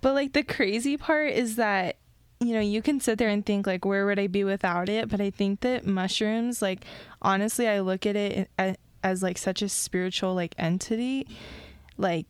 [0.00, 1.96] But like the crazy part is that
[2.40, 5.08] you know, you can sit there and think like where would I be without it,
[5.08, 6.84] but I think that mushrooms like
[7.20, 11.28] honestly I look at it a- as like such a spiritual like entity.
[11.96, 12.26] Like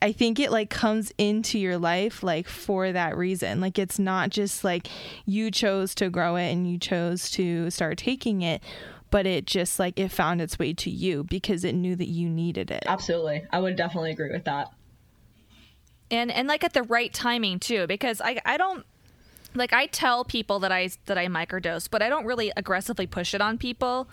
[0.00, 3.60] I think it like comes into your life like for that reason.
[3.60, 4.88] Like it's not just like
[5.26, 8.62] you chose to grow it and you chose to start taking it,
[9.10, 12.28] but it just like it found its way to you because it knew that you
[12.28, 12.84] needed it.
[12.86, 13.44] Absolutely.
[13.50, 14.72] I would definitely agree with that.
[16.10, 18.84] and and like at the right timing too because i i don't
[19.54, 23.32] like i tell people that i that i microdose but i don't really aggressively push
[23.34, 24.08] it on people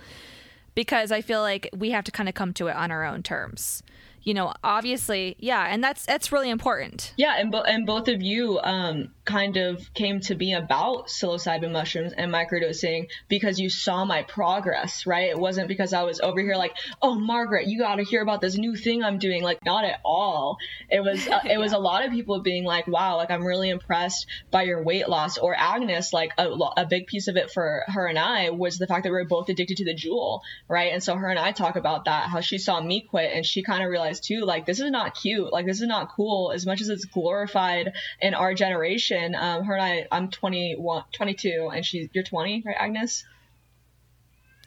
[0.75, 3.23] because i feel like we have to kind of come to it on our own
[3.23, 3.81] terms
[4.28, 8.22] you know obviously yeah and that's that's really important Yeah, and, bo- and both of
[8.22, 14.06] you um, kind of came to be about psilocybin mushrooms and microdosing because you saw
[14.06, 15.30] my progress, right?
[15.30, 18.42] It wasn't because I was over here like, oh, Margaret, you got to hear about
[18.42, 19.44] this new thing I'm doing.
[19.44, 20.58] Like, not at all.
[20.90, 23.70] It was uh, it was a lot of people being like, wow, like I'm really
[23.70, 25.38] impressed by your weight loss.
[25.38, 28.88] Or Agnes, like a, a big piece of it for her and I was the
[28.88, 30.92] fact that we were both addicted to the Juul, right?
[30.94, 33.63] And so her and I talk about that, how she saw me quit and she
[33.63, 36.51] kind of realized too, like this is not cute, like this is not cool.
[36.51, 41.71] As much as it's glorified in our generation, um, her and I, I'm 21, 22,
[41.73, 43.23] and she's you're 20, right, Agnes?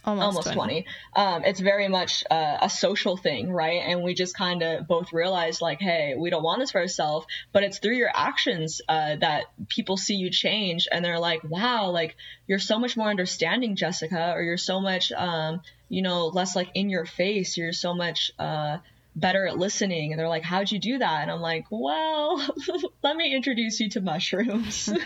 [0.04, 0.86] Almost, almost 20.
[1.14, 3.82] Um, it's very much uh, a social thing, right?
[3.84, 7.26] And we just kind of both realized, like, hey, we don't want this for ourselves,
[7.52, 11.90] but it's through your actions uh, that people see you change, and they're like, wow,
[11.90, 15.60] like you're so much more understanding, Jessica, or you're so much, um,
[15.90, 17.56] you know, less like in your face.
[17.56, 18.32] You're so much.
[18.38, 18.78] Uh,
[19.16, 20.12] better at listening.
[20.12, 21.22] And they're like how'd you do that?
[21.22, 22.44] And i'm like well
[23.02, 24.92] let me introduce you to mushrooms.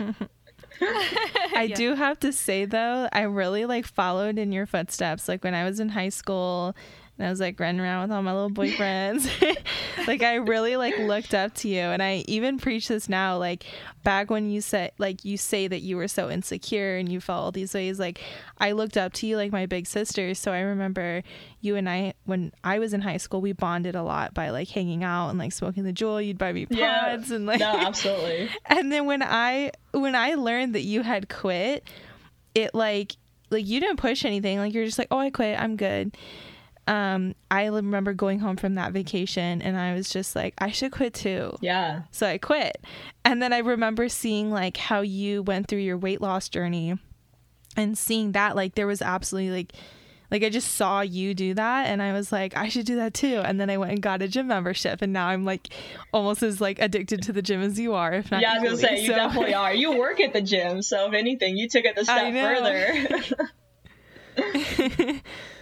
[0.81, 5.29] I do have to say though, I really like followed in your footsteps.
[5.29, 6.75] Like when I was in high school
[7.17, 9.31] and I was like running around with all my little boyfriends.
[10.07, 13.65] like I really like looked up to you and I even preach this now like
[14.03, 17.43] back when you said like you say that you were so insecure and you felt
[17.43, 18.21] all these ways like
[18.59, 20.35] I looked up to you like my big sister.
[20.35, 21.23] So I remember
[21.61, 24.69] you and I when I was in high school we bonded a lot by like
[24.69, 26.25] hanging out and like smoking the Juul.
[26.25, 30.75] You'd buy me pods and like no absolutely and then when i when i learned
[30.75, 31.89] that you had quit
[32.55, 33.13] it like
[33.51, 36.17] like you didn't push anything like you're just like oh i quit i'm good
[36.87, 40.93] um i remember going home from that vacation and i was just like i should
[40.93, 42.85] quit too yeah so i quit
[43.25, 46.99] and then i remember seeing like how you went through your weight loss journey
[47.77, 49.73] and seeing that like there was absolutely like
[50.31, 53.15] like I just saw you do that and I was like I should do that
[53.15, 55.69] too and then I went and got a gym membership and now I'm like
[56.13, 58.63] almost as like addicted to the gym as you are if not Yeah, I was
[58.63, 58.97] gonna equally.
[58.97, 59.73] say you So- definitely are.
[59.75, 63.37] You work at the gym, so if anything, you took it a I step
[64.37, 65.21] further.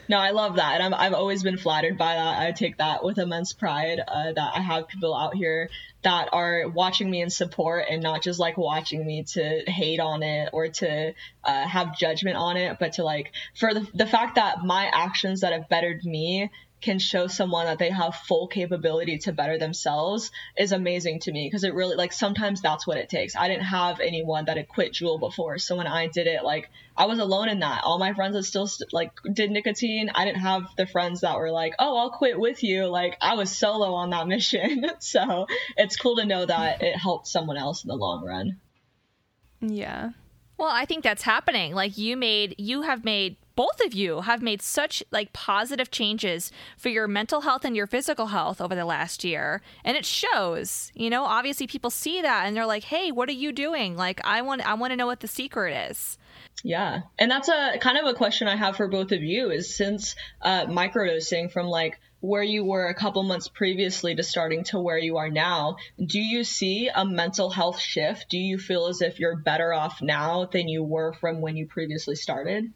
[0.09, 2.41] no, I love that, and I'm, I've always been flattered by that.
[2.41, 5.71] I take that with immense pride uh, that I have people out here
[6.03, 10.23] that are watching me in support and not just like watching me to hate on
[10.23, 14.35] it or to uh, have judgment on it, but to like for the, the fact
[14.35, 16.51] that my actions that have bettered me
[16.83, 21.47] can show someone that they have full capability to better themselves is amazing to me
[21.47, 23.37] because it really like sometimes that's what it takes.
[23.37, 26.69] I didn't have anyone that had quit Juul before, so when I did it, like
[26.97, 27.85] I was alone in that.
[27.85, 30.11] All my friends that still st- like did nicotine.
[30.15, 33.35] I didn't have the friends that were like, "Oh, I'll quit with you." Like I
[33.35, 37.85] was solo on that mission, so it's cool to know that it helped someone else
[37.85, 38.59] in the long run.
[39.61, 40.11] yeah
[40.59, 41.75] Well, I think that's happening.
[41.75, 46.51] Like you made, you have made both of you have made such like positive changes
[46.77, 50.91] for your mental health and your physical health over the last year and it shows
[50.95, 54.21] you know obviously people see that and they're like hey what are you doing like
[54.25, 56.19] i want i want to know what the secret is
[56.63, 59.77] yeah and that's a kind of a question i have for both of you is
[59.77, 64.79] since uh, microdosing from like where you were a couple months previously to starting to
[64.79, 68.27] where you are now, do you see a mental health shift?
[68.31, 71.67] Do you feel as if you're better off now than you were from when you
[71.67, 72.73] previously started?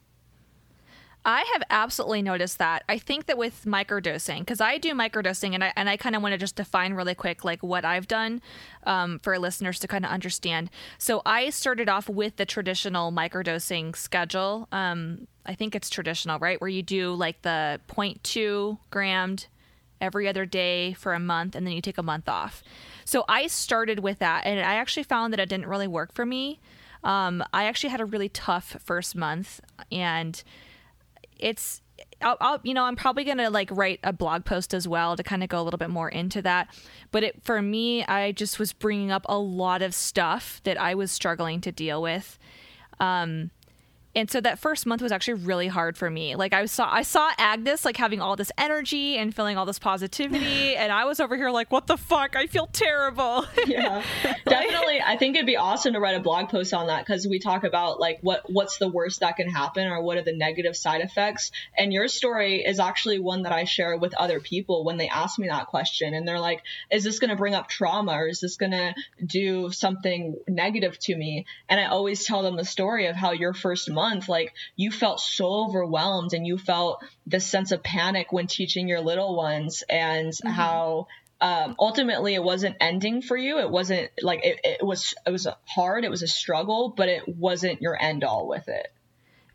[1.26, 2.84] I have absolutely noticed that.
[2.88, 6.22] I think that with microdosing, because I do microdosing, and I and I kind of
[6.22, 8.40] want to just define really quick like what I've done
[8.84, 10.70] um, for listeners to kind of understand.
[10.98, 14.68] So I started off with the traditional microdosing schedule.
[14.70, 19.48] Um, I think it's traditional, right, where you do like the 0.2 grammed
[20.00, 22.62] every other day for a month, and then you take a month off.
[23.04, 26.24] So I started with that, and I actually found that it didn't really work for
[26.24, 26.60] me.
[27.02, 29.60] Um, I actually had a really tough first month,
[29.90, 30.40] and
[31.38, 31.82] it's
[32.20, 35.22] I'll, I'll, you know i'm probably gonna like write a blog post as well to
[35.22, 36.68] kind of go a little bit more into that.
[37.10, 40.94] But it for me i just was bringing up a lot of stuff that i
[40.94, 42.38] was struggling to deal with.
[42.98, 43.50] Um,
[44.16, 46.34] and so that first month was actually really hard for me.
[46.34, 49.78] Like i saw i saw agnes like having all this energy and feeling all this
[49.78, 52.34] positivity and i was over here like what the fuck?
[52.34, 53.44] I feel terrible.
[53.66, 54.02] Yeah.
[54.46, 57.40] Definitely i think it'd be awesome to write a blog post on that because we
[57.40, 60.76] talk about like what what's the worst that can happen or what are the negative
[60.76, 61.50] side effects.
[61.76, 65.38] And your story is actually one that i share with other people when they ask
[65.38, 68.40] me that question and they're like is this going to bring up trauma or is
[68.40, 71.44] this going to do something negative to me?
[71.68, 74.90] And i always tell them the story of how your first month month, like you
[74.90, 79.82] felt so overwhelmed and you felt this sense of panic when teaching your little ones
[79.88, 80.48] and mm-hmm.
[80.48, 81.06] how
[81.40, 83.58] um, ultimately it wasn't ending for you.
[83.58, 86.04] It wasn't like it, it was, it was hard.
[86.04, 88.92] It was a struggle, but it wasn't your end all with it.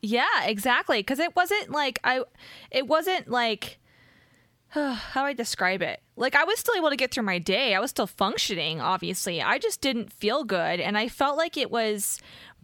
[0.02, 1.02] Yeah, exactly.
[1.04, 2.24] Cause it wasn't like I,
[2.72, 3.80] it wasn't like,
[4.70, 6.02] how do I describe it?
[6.16, 7.74] Like I was still able to get through my day.
[7.74, 9.42] I was still functioning, obviously.
[9.42, 12.20] I just didn't feel good and I felt like it was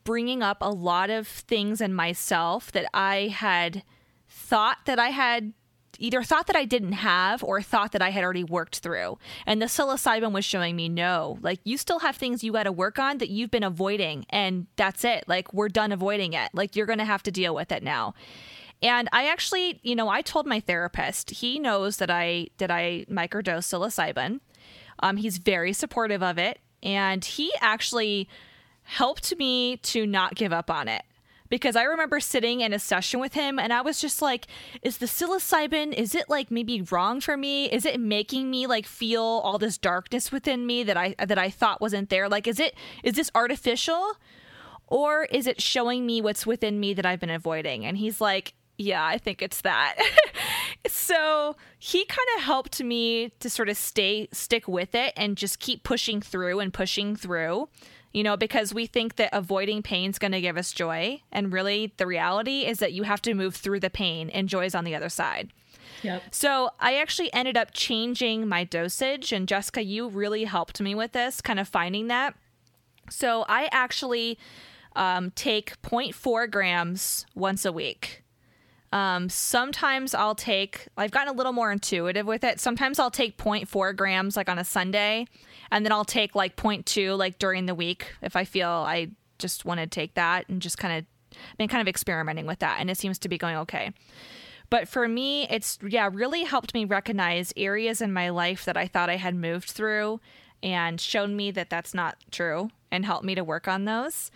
[0.07, 3.83] bringing up a lot of things in myself that I had
[4.29, 5.51] thought that I had
[5.99, 9.17] either thought that I didn't have or thought that I had already worked through.
[9.45, 12.71] And the psilocybin was showing me no, like you still have things you got to
[12.71, 15.25] work on that you've been avoiding and that's it.
[15.27, 16.51] Like we're done avoiding it.
[16.53, 18.13] Like you're going to have to deal with it now.
[18.81, 23.05] And I actually, you know, I told my therapist, he knows that I that I
[23.11, 24.39] microdose psilocybin.
[24.99, 28.29] Um, he's very supportive of it and he actually
[28.87, 31.03] helped me to not give up on it
[31.49, 34.47] because I remember sitting in a session with him and I was just like,
[34.81, 37.65] is the psilocybin, is it like maybe wrong for me?
[37.65, 41.49] Is it making me like feel all this darkness within me that I that I
[41.49, 42.29] thought wasn't there?
[42.29, 44.13] Like is it is this artificial?
[44.89, 47.85] Or is it showing me what's within me that I've been avoiding?
[47.85, 49.95] And he's like, yeah, I think it's that.
[50.87, 55.59] so he kind of helped me to sort of stay stick with it and just
[55.59, 57.67] keep pushing through and pushing through
[58.13, 61.21] you know, because we think that avoiding pain is going to give us joy.
[61.31, 64.65] And really, the reality is that you have to move through the pain, and joy
[64.65, 65.51] is on the other side.
[66.03, 66.23] Yep.
[66.31, 71.13] So I actually ended up changing my dosage, and Jessica, you really helped me with
[71.13, 72.35] this, kind of finding that.
[73.09, 74.37] So I actually
[74.95, 78.23] um, take 0.4 grams once a week.
[78.93, 82.59] Um, sometimes I'll take, I've gotten a little more intuitive with it.
[82.59, 85.27] Sometimes I'll take 0.4 grams like on a Sunday,
[85.71, 89.65] and then I'll take like 0.2 like during the week if I feel I just
[89.65, 92.89] want to take that and just kind of been kind of experimenting with that, and
[92.89, 93.91] it seems to be going okay.
[94.69, 98.87] But for me, it's yeah, really helped me recognize areas in my life that I
[98.87, 100.19] thought I had moved through
[100.63, 104.31] and shown me that that's not true and helped me to work on those.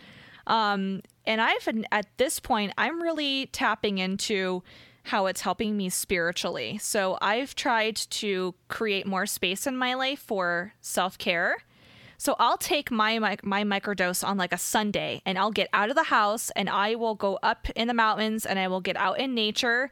[0.47, 4.63] Um, and I've at this point, I'm really tapping into
[5.03, 6.77] how it's helping me spiritually.
[6.77, 11.57] So I've tried to create more space in my life for self care.
[12.17, 15.89] So I'll take my, my my microdose on like a Sunday and I'll get out
[15.89, 18.95] of the house and I will go up in the mountains and I will get
[18.95, 19.89] out in nature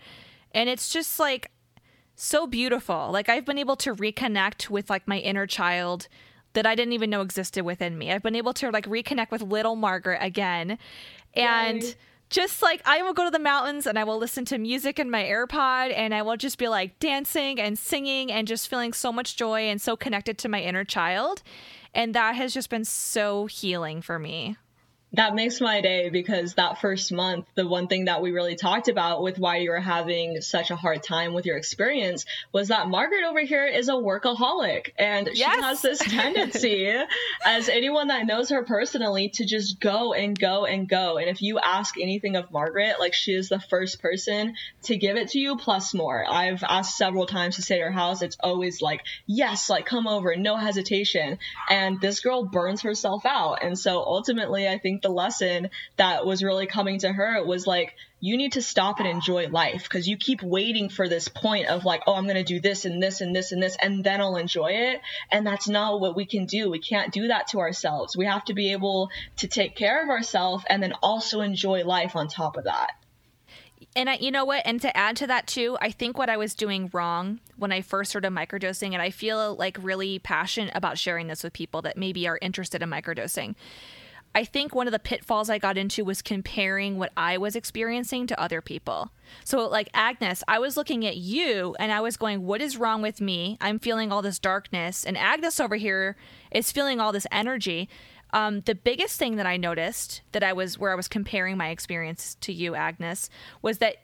[0.54, 1.52] and it's just like
[2.15, 3.10] so beautiful.
[3.12, 6.08] Like I've been able to reconnect with like my inner child
[6.54, 8.12] that I didn't even know existed within me.
[8.12, 10.78] I've been able to like reconnect with little Margaret again.
[11.34, 11.94] And Yay.
[12.30, 15.10] just like I will go to the mountains and I will listen to music in
[15.10, 19.12] my AirPod and I will just be like dancing and singing and just feeling so
[19.12, 21.42] much joy and so connected to my inner child.
[21.94, 24.58] And that has just been so healing for me.
[25.14, 28.90] That makes my day because that first month, the one thing that we really talked
[28.90, 32.88] about with why you were having such a hard time with your experience was that
[32.88, 35.56] Margaret over here is a workaholic and yes.
[35.56, 36.94] she has this tendency,
[37.46, 41.18] as anyone that knows her personally, to just go and go and go.
[41.18, 45.18] And if you ask anything of Margaret, like she is the first person to give
[45.18, 46.24] it to you plus more.
[46.30, 48.22] I've asked several times to stay at her house.
[48.22, 51.40] It's always like, yes, like come over, no hesitation.
[51.68, 53.64] And this girl burns herself out.
[53.64, 57.95] And so ultimately, I think the lesson that was really coming to her was like,
[58.21, 61.85] you need to stop and enjoy life because you keep waiting for this point of
[61.85, 64.19] like, oh, I'm going to do this and this and this and this, and then
[64.19, 65.02] I'll enjoy it.
[65.31, 66.69] And that's not what we can do.
[66.69, 68.17] We can't do that to ourselves.
[68.17, 72.15] We have to be able to take care of ourselves and then also enjoy life
[72.15, 72.91] on top of that.
[73.95, 74.63] And I, you know what?
[74.65, 77.81] And to add to that too, I think what I was doing wrong when I
[77.81, 81.97] first started microdosing, and I feel like really passionate about sharing this with people that
[81.97, 83.56] maybe are interested in microdosing
[84.36, 88.27] I think one of the pitfalls I got into was comparing what I was experiencing
[88.27, 89.12] to other people.
[89.44, 93.02] So, like Agnes, I was looking at you and I was going, What is wrong
[93.02, 93.58] with me?
[93.60, 95.04] I'm feeling all this darkness.
[95.04, 96.15] And Agnes over here
[96.52, 97.90] is feeling all this energy.
[98.32, 101.69] Um, the biggest thing that I noticed that I was where I was comparing my
[101.69, 103.30] experience to you, Agnes,
[103.62, 103.98] was that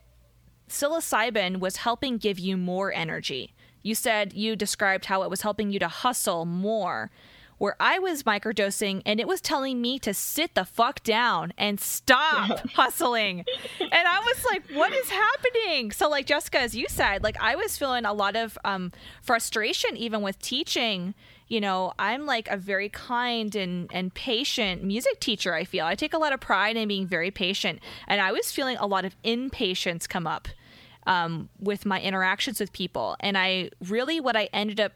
[0.67, 3.53] psilocybin was helping give you more energy.
[3.83, 7.11] You said you described how it was helping you to hustle more
[7.57, 11.79] where I was microdosing and it was telling me to sit the fuck down and
[11.79, 12.61] stop yeah.
[12.73, 13.45] hustling.
[13.79, 15.91] And I was like, what is happening?
[15.91, 18.91] So, like Jessica, as you said, like I was feeling a lot of um,
[19.21, 21.13] frustration even with teaching.
[21.47, 25.85] You know, I'm like a very kind and, and patient music teacher, I feel.
[25.85, 27.79] I take a lot of pride in being very patient.
[28.07, 30.47] And I was feeling a lot of impatience come up.
[31.07, 33.15] Um, with my interactions with people.
[33.19, 34.93] And I really, what I ended up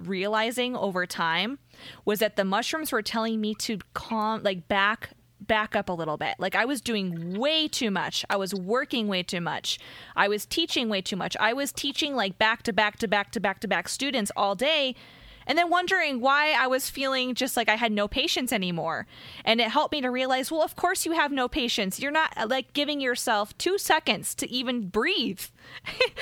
[0.00, 1.60] realizing over time
[2.04, 5.10] was that the mushrooms were telling me to calm, like back
[5.40, 6.34] back up a little bit.
[6.38, 8.24] Like I was doing way too much.
[8.28, 9.78] I was working way too much.
[10.16, 11.36] I was teaching way too much.
[11.38, 14.54] I was teaching like back to back to back to back to back students all
[14.54, 14.94] day
[15.48, 19.06] and then wondering why I was feeling just like I had no patience anymore.
[19.44, 21.98] And it helped me to realize, well, of course you have no patience.
[21.98, 25.40] You're not uh, like giving yourself two seconds to even breathe.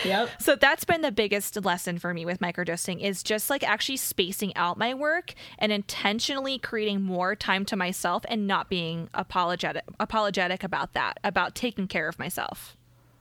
[0.05, 0.31] Yep.
[0.41, 4.55] so that's been the biggest lesson for me with microdosing is just like actually spacing
[4.57, 10.62] out my work and intentionally creating more time to myself and not being apologetic apologetic
[10.62, 12.77] about that, about taking care of myself.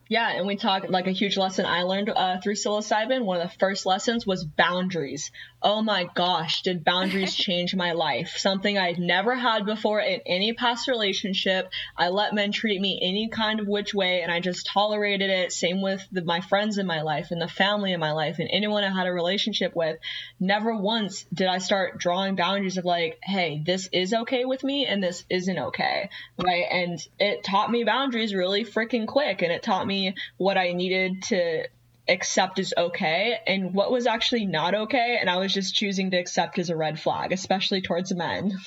[0.08, 3.26] Yeah, and we talk like a huge lesson I learned uh, through psilocybin.
[3.26, 5.32] One of the first lessons was boundaries.
[5.64, 8.36] Oh my gosh, did boundaries change my life?
[8.38, 11.72] Something I'd never had before in any past relationship.
[11.98, 15.52] I let men treat me any kind of which way, and I just tolerated it.
[15.52, 18.48] Same with the, my friends in my life and the family in my life and
[18.52, 19.98] anyone I had a relationship with.
[20.40, 24.86] Never once did I start drawing boundaries of like, hey, this is okay with me
[24.86, 26.66] and this isn't okay, right?
[26.70, 30.74] And it taught me boundaries really freaking quick, and it taught me me what I
[30.74, 31.68] needed to
[32.08, 36.18] accept as okay and what was actually not okay and I was just choosing to
[36.18, 38.58] accept as a red flag, especially towards men.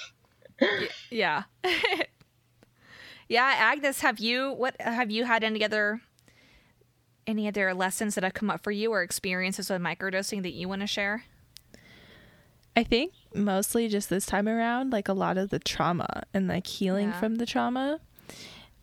[1.10, 1.44] yeah.
[3.28, 6.00] yeah, Agnes, have you what have you had any other
[7.26, 10.68] any other lessons that have come up for you or experiences with microdosing that you
[10.68, 11.24] want to share?
[12.74, 16.66] I think mostly just this time around, like a lot of the trauma and like
[16.66, 17.20] healing yeah.
[17.20, 18.00] from the trauma.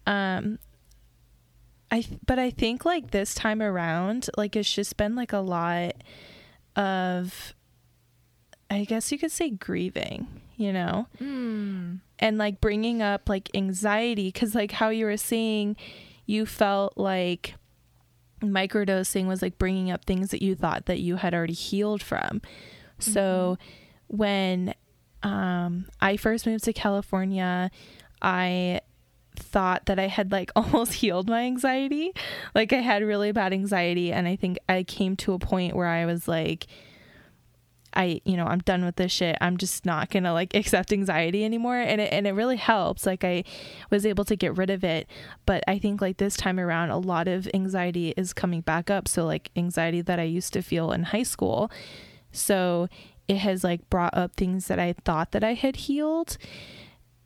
[0.05, 0.59] Um,
[1.91, 5.93] I but I think like this time around, like it's just been like a lot
[6.75, 7.53] of
[8.69, 10.27] I guess you could say grieving,
[10.57, 11.07] you know?
[11.21, 11.99] Mm.
[12.19, 15.75] And like bringing up like anxiety cuz like how you were saying
[16.25, 17.55] you felt like
[18.41, 22.41] microdosing was like bringing up things that you thought that you had already healed from.
[22.99, 23.11] Mm-hmm.
[23.11, 23.57] So
[24.07, 24.73] when
[25.21, 27.69] um I first moved to California,
[28.21, 28.81] I
[29.37, 32.13] thought that I had like almost healed my anxiety.
[32.53, 35.87] Like I had really bad anxiety and I think I came to a point where
[35.87, 36.67] I was like
[37.95, 39.37] I, you know, I'm done with this shit.
[39.39, 43.05] I'm just not going to like accept anxiety anymore and it and it really helps.
[43.05, 43.43] Like I
[43.89, 45.07] was able to get rid of it,
[45.45, 49.07] but I think like this time around a lot of anxiety is coming back up.
[49.07, 51.71] So like anxiety that I used to feel in high school.
[52.31, 52.89] So
[53.27, 56.37] it has like brought up things that I thought that I had healed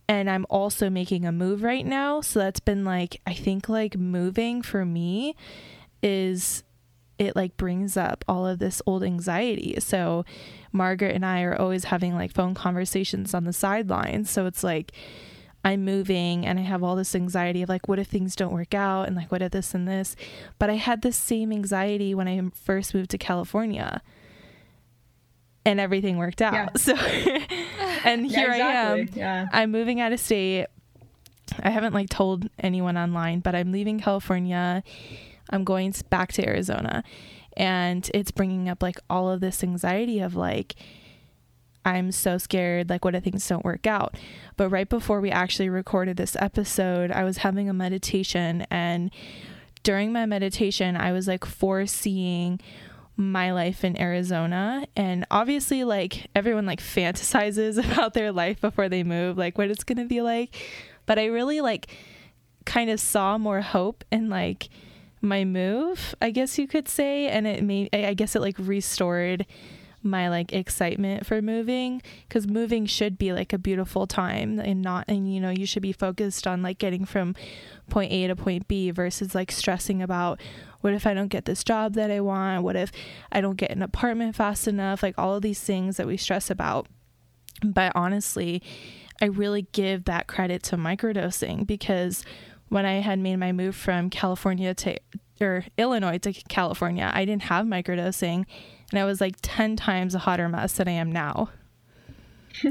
[0.09, 2.19] and I'm also making a move right now.
[2.21, 5.35] So that's been like, I think like moving for me
[6.01, 6.63] is
[7.19, 9.75] it like brings up all of this old anxiety.
[9.79, 10.25] So
[10.71, 14.31] Margaret and I are always having like phone conversations on the sidelines.
[14.31, 14.93] So it's like,
[15.63, 18.73] I'm moving and I have all this anxiety of like, what if things don't work
[18.73, 19.05] out?
[19.05, 20.15] And like, what if this and this?
[20.57, 24.01] But I had the same anxiety when I first moved to California
[25.65, 26.53] and everything worked out.
[26.53, 26.69] Yeah.
[26.75, 26.95] So,
[28.03, 28.61] and here yeah, exactly.
[28.61, 29.09] I am.
[29.13, 29.47] Yeah.
[29.51, 30.67] I'm moving out of state.
[31.61, 34.83] I haven't like told anyone online, but I'm leaving California.
[35.49, 37.03] I'm going back to Arizona.
[37.57, 40.75] And it's bringing up like all of this anxiety of like,
[41.83, 42.89] I'm so scared.
[42.89, 44.15] Like, what if things don't work out?
[44.57, 48.65] But right before we actually recorded this episode, I was having a meditation.
[48.69, 49.11] And
[49.83, 52.59] during my meditation, I was like foreseeing
[53.19, 54.87] my life in Arizona.
[54.95, 59.83] And obviously, like, everyone like fantasizes about their life before they move, like what it's
[59.83, 60.55] going to be like.
[61.05, 61.93] But I really like
[62.65, 64.69] kind of saw more hope in like
[65.21, 67.27] my move, I guess you could say.
[67.27, 69.45] And it made, I guess it like restored
[70.01, 75.03] my like excitement for moving because moving should be like a beautiful time and not
[75.09, 77.35] and you know you should be focused on like getting from
[77.89, 80.39] point A to point B versus like stressing about
[80.81, 82.91] what if I don't get this job that I want what if
[83.31, 86.49] I don't get an apartment fast enough like all of these things that we stress
[86.49, 86.87] about
[87.63, 88.61] but honestly
[89.21, 92.23] I really give that credit to microdosing because
[92.69, 94.97] when I had made my move from California to
[95.41, 98.45] or Illinois to California, I didn't have microdosing
[98.91, 101.49] and I was like 10 times a hotter mess than I am now.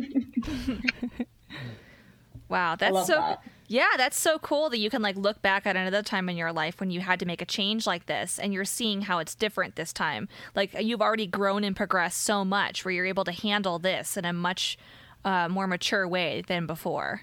[2.48, 3.42] wow, that's so that.
[3.68, 6.52] Yeah, that's so cool that you can like look back at another time in your
[6.52, 9.34] life when you had to make a change like this and you're seeing how it's
[9.34, 10.26] different this time.
[10.54, 14.24] Like you've already grown and progressed so much where you're able to handle this in
[14.24, 14.78] a much
[15.24, 17.22] uh, more mature way than before.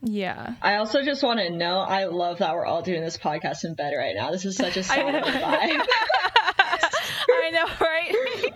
[0.00, 0.54] Yeah.
[0.62, 3.74] I also just want to know I love that we're all doing this podcast in
[3.74, 4.30] bed right now.
[4.30, 5.86] This is such a solid vibe.
[7.32, 8.54] I know, right?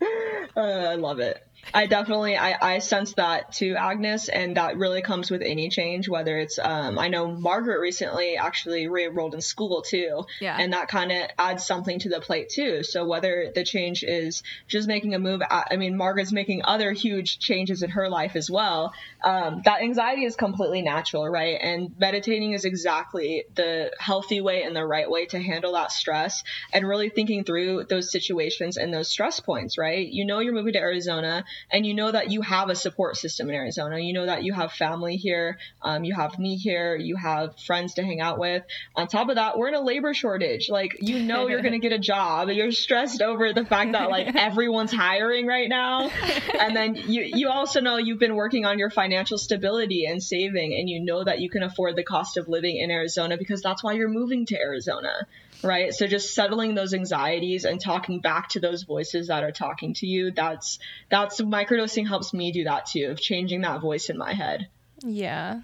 [0.56, 1.44] uh, I love it.
[1.74, 6.08] I definitely I, I sense that to Agnes, and that really comes with any change,
[6.08, 10.24] whether it's um I know Margaret recently actually re-enrolled in school too.
[10.40, 10.56] Yeah.
[10.58, 12.82] And that kind of adds something to the plate too.
[12.82, 17.38] So whether the change is just making a move I mean Margaret's making other huge
[17.38, 18.92] changes in her life as well.
[19.22, 21.58] Um, that anxiety is completely natural, right?
[21.60, 26.42] And meditating is exactly the healthy way and the right way to handle that stress
[26.72, 30.06] and really thinking through those situations and those stress points, right?
[30.06, 33.48] You know you're moving to Arizona and you know that you have a support system
[33.48, 33.98] in Arizona.
[33.98, 37.94] You know that you have family here, um, you have me here, you have friends
[37.94, 38.64] to hang out with.
[38.94, 40.68] On top of that, we're in a labor shortage.
[40.68, 42.48] Like you know you're gonna get a job.
[42.48, 46.10] You're stressed over the fact that like everyone's hiring right now,
[46.58, 50.74] and then you you also know you've been working on your financial stability and saving,
[50.74, 53.82] and you know that you can afford the cost of living in Arizona because that's
[53.82, 55.26] why you're moving to Arizona
[55.62, 59.94] right so just settling those anxieties and talking back to those voices that are talking
[59.94, 60.78] to you that's
[61.10, 64.68] that's microdosing helps me do that too of changing that voice in my head
[65.02, 65.60] Yeah.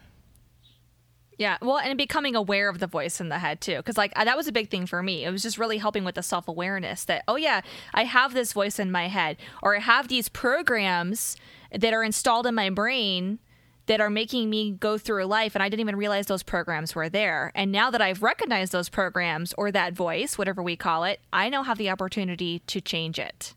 [1.36, 4.36] Yeah, well, and becoming aware of the voice in the head too, because like that
[4.36, 5.24] was a big thing for me.
[5.24, 8.53] It was just really helping with the self awareness that oh yeah, I have this
[8.53, 11.36] voice in my head, or I have these programs
[11.72, 13.40] that are installed in my brain
[13.87, 17.09] that are making me go through life, and I didn't even realize those programs were
[17.09, 17.53] there.
[17.55, 21.49] And now that I've recognized those programs or that voice, whatever we call it, I
[21.49, 23.55] now have the opportunity to change it.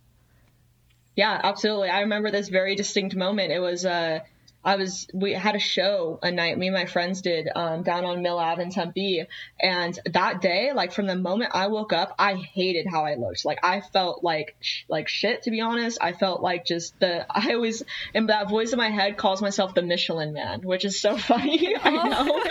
[1.16, 1.90] Yeah, absolutely.
[1.90, 3.52] I remember this very distinct moment.
[3.52, 4.20] It was uh
[4.64, 8.04] I was we had a show a night me and my friends did um, down
[8.04, 9.26] on Mill Ave in Tempe,
[9.60, 13.46] and that day, like from the moment I woke up, I hated how I looked.
[13.46, 16.00] Like I felt like sh- like shit to be honest.
[16.02, 17.84] I felt like just the I always
[18.14, 21.76] and that voice in my head calls myself the Michelin Man, which is so funny.
[21.82, 22.44] I know,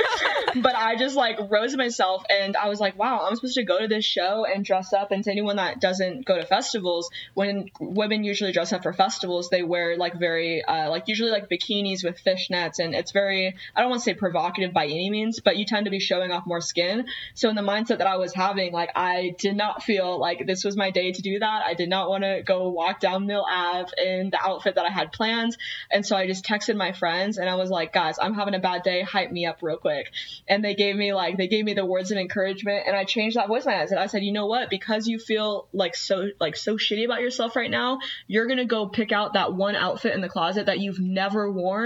[0.62, 3.80] but I just like rose myself and I was like, wow, I'm supposed to go
[3.80, 5.10] to this show and dress up.
[5.10, 9.50] And to anyone that doesn't go to festivals, when women usually dress up for festivals,
[9.50, 13.80] they wear like very uh, like usually like bikinis with fishnets and it's very I
[13.80, 16.46] don't want to say provocative by any means, but you tend to be showing off
[16.46, 17.06] more skin.
[17.34, 20.64] So in the mindset that I was having, like I did not feel like this
[20.64, 21.62] was my day to do that.
[21.64, 24.90] I did not want to go walk down Mill Ave in the outfit that I
[24.90, 25.56] had planned.
[25.90, 28.58] And so I just texted my friends and I was like, guys, I'm having a
[28.58, 30.10] bad day, hype me up real quick.
[30.48, 33.36] And they gave me like they gave me the words of encouragement and I changed
[33.36, 33.90] that voice head.
[33.90, 34.70] And I said, you know what?
[34.70, 38.86] Because you feel like so like so shitty about yourself right now, you're gonna go
[38.88, 41.85] pick out that one outfit in the closet that you've never worn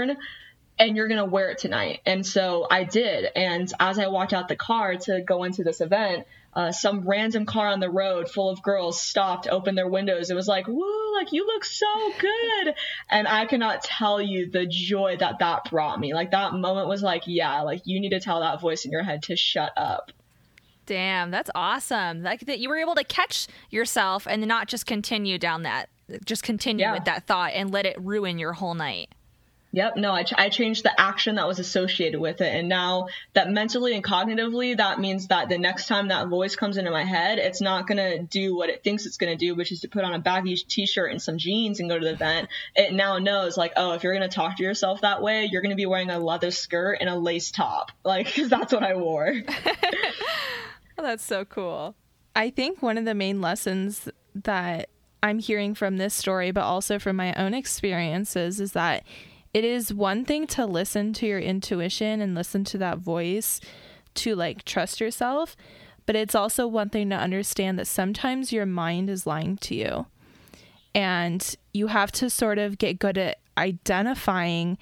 [0.79, 2.01] and you're gonna wear it tonight.
[2.05, 3.25] And so I did.
[3.35, 7.45] And as I walked out the car to go into this event, uh, some random
[7.45, 10.29] car on the road full of girls stopped, opened their windows.
[10.29, 11.85] and was like, woo, like you look so
[12.19, 12.73] good.
[13.09, 16.13] And I cannot tell you the joy that that brought me.
[16.13, 19.03] Like that moment was like, yeah, like you need to tell that voice in your
[19.03, 20.11] head to shut up.
[20.87, 22.21] Damn, that's awesome.
[22.21, 25.87] Like that you were able to catch yourself and not just continue down that,
[26.25, 26.93] just continue Yeah.
[26.95, 29.09] with that thought and let it ruin your whole night.
[29.73, 29.95] Yep.
[29.95, 32.53] No, I, ch- I changed the action that was associated with it.
[32.53, 36.75] And now that mentally and cognitively, that means that the next time that voice comes
[36.75, 39.55] into my head, it's not going to do what it thinks it's going to do,
[39.55, 42.03] which is to put on a baggy t shirt and some jeans and go to
[42.03, 42.49] the event.
[42.75, 45.61] It now knows, like, oh, if you're going to talk to yourself that way, you're
[45.61, 47.91] going to be wearing a leather skirt and a lace top.
[48.03, 49.31] Like, because that's what I wore.
[50.97, 51.95] oh, that's so cool.
[52.35, 54.89] I think one of the main lessons that
[55.23, 59.03] I'm hearing from this story, but also from my own experiences, is that
[59.53, 63.59] it is one thing to listen to your intuition and listen to that voice
[64.15, 65.55] to like trust yourself,
[66.05, 70.05] but it's also one thing to understand that sometimes your mind is lying to you.
[70.93, 74.77] And you have to sort of get good at identifying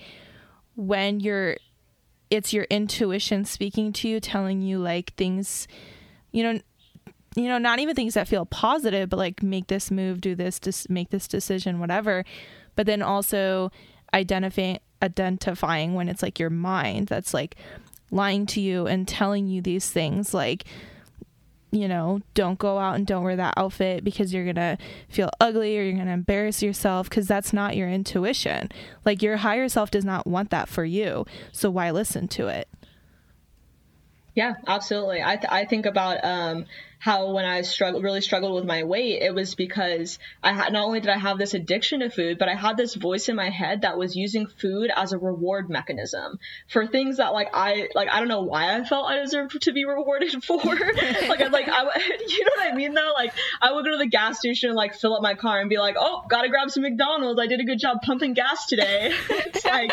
[0.76, 1.58] when you're
[2.30, 5.68] it's your intuition speaking to you telling you like things
[6.32, 6.60] you know
[7.36, 10.60] you know not even things that feel positive but like make this move do this
[10.60, 12.24] just make this decision whatever
[12.76, 13.72] but then also
[14.14, 17.56] identifying identifying when it's like your mind that's like
[18.12, 20.66] lying to you and telling you these things like
[21.72, 25.78] you know don't go out and don't wear that outfit because you're gonna feel ugly
[25.78, 28.70] or you're gonna embarrass yourself because that's not your intuition.
[29.06, 31.26] Like your higher self does not want that for you.
[31.52, 32.68] So why listen to it?
[34.34, 35.22] Yeah absolutely.
[35.22, 36.66] I, th- I think about um
[37.00, 40.86] how when I struggled, really struggled with my weight, it was because I had not
[40.86, 43.50] only did I have this addiction to food, but I had this voice in my
[43.50, 48.10] head that was using food as a reward mechanism for things that like I like
[48.10, 50.58] I don't know why I felt I deserved to be rewarded for.
[50.58, 51.84] like I like I
[52.28, 53.14] you know what I mean though?
[53.16, 55.70] Like I would go to the gas station and like fill up my car and
[55.70, 57.40] be like, oh, gotta grab some McDonald's.
[57.40, 59.14] I did a good job pumping gas today.
[59.30, 59.92] it's like,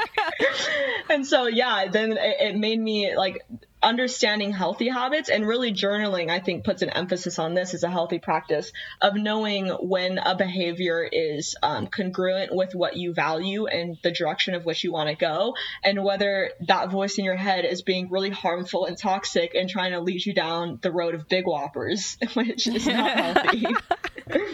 [1.08, 3.46] and so yeah, then it, it made me like
[3.82, 7.90] understanding healthy habits and really journaling i think puts an emphasis on this as a
[7.90, 8.72] healthy practice
[9.02, 14.54] of knowing when a behavior is um, congruent with what you value and the direction
[14.54, 15.54] of which you want to go
[15.84, 19.92] and whether that voice in your head is being really harmful and toxic and trying
[19.92, 23.66] to lead you down the road of big whoppers which is not healthy.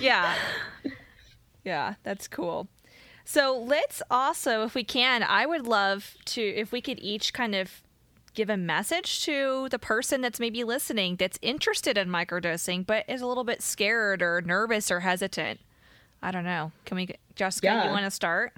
[0.00, 0.34] Yeah.
[1.64, 2.66] Yeah that's cool.
[3.24, 7.54] So let's also if we can i would love to if we could each kind
[7.54, 7.81] of
[8.34, 13.20] give a message to the person that's maybe listening that's interested in microdosing but is
[13.20, 15.60] a little bit scared or nervous or hesitant?
[16.22, 16.72] I don't know.
[16.84, 17.84] Can we, Jessica, yeah.
[17.84, 18.52] you want to start?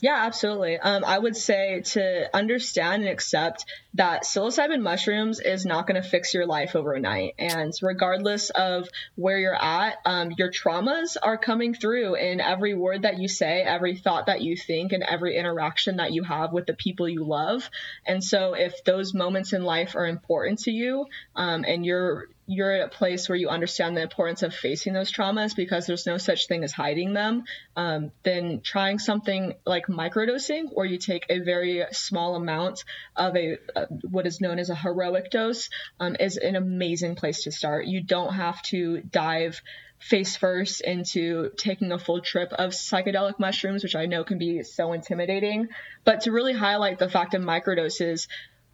[0.00, 0.78] Yeah, absolutely.
[0.78, 6.08] Um, I would say to understand and accept that psilocybin mushrooms is not going to
[6.08, 7.34] fix your life overnight.
[7.36, 13.02] And regardless of where you're at, um, your traumas are coming through in every word
[13.02, 16.66] that you say, every thought that you think, and every interaction that you have with
[16.66, 17.68] the people you love.
[18.06, 22.72] And so, if those moments in life are important to you um, and you're you're
[22.72, 26.16] at a place where you understand the importance of facing those traumas because there's no
[26.16, 27.44] such thing as hiding them,
[27.76, 32.84] um, then trying something like microdosing, where you take a very small amount
[33.14, 35.68] of a, a what is known as a heroic dose,
[36.00, 37.86] um, is an amazing place to start.
[37.86, 39.60] You don't have to dive
[39.98, 44.62] face first into taking a full trip of psychedelic mushrooms, which I know can be
[44.62, 45.68] so intimidating,
[46.04, 48.28] but to really highlight the fact of microdoses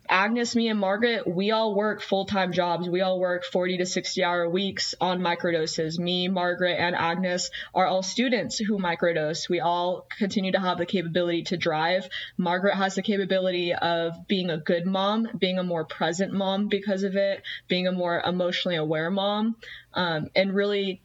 [0.08, 2.88] Agnes, me, and Margaret, we all work full time jobs.
[2.88, 5.98] We all work 40 to 60 hour weeks on microdoses.
[5.98, 9.48] Me, Margaret, and Agnes are all students who microdose.
[9.48, 12.08] We all continue to have the capability to drive.
[12.36, 17.02] Margaret has the capability of being a good mom, being a more present mom because
[17.02, 19.56] of it, being a more emotionally aware mom,
[19.94, 21.00] um, and really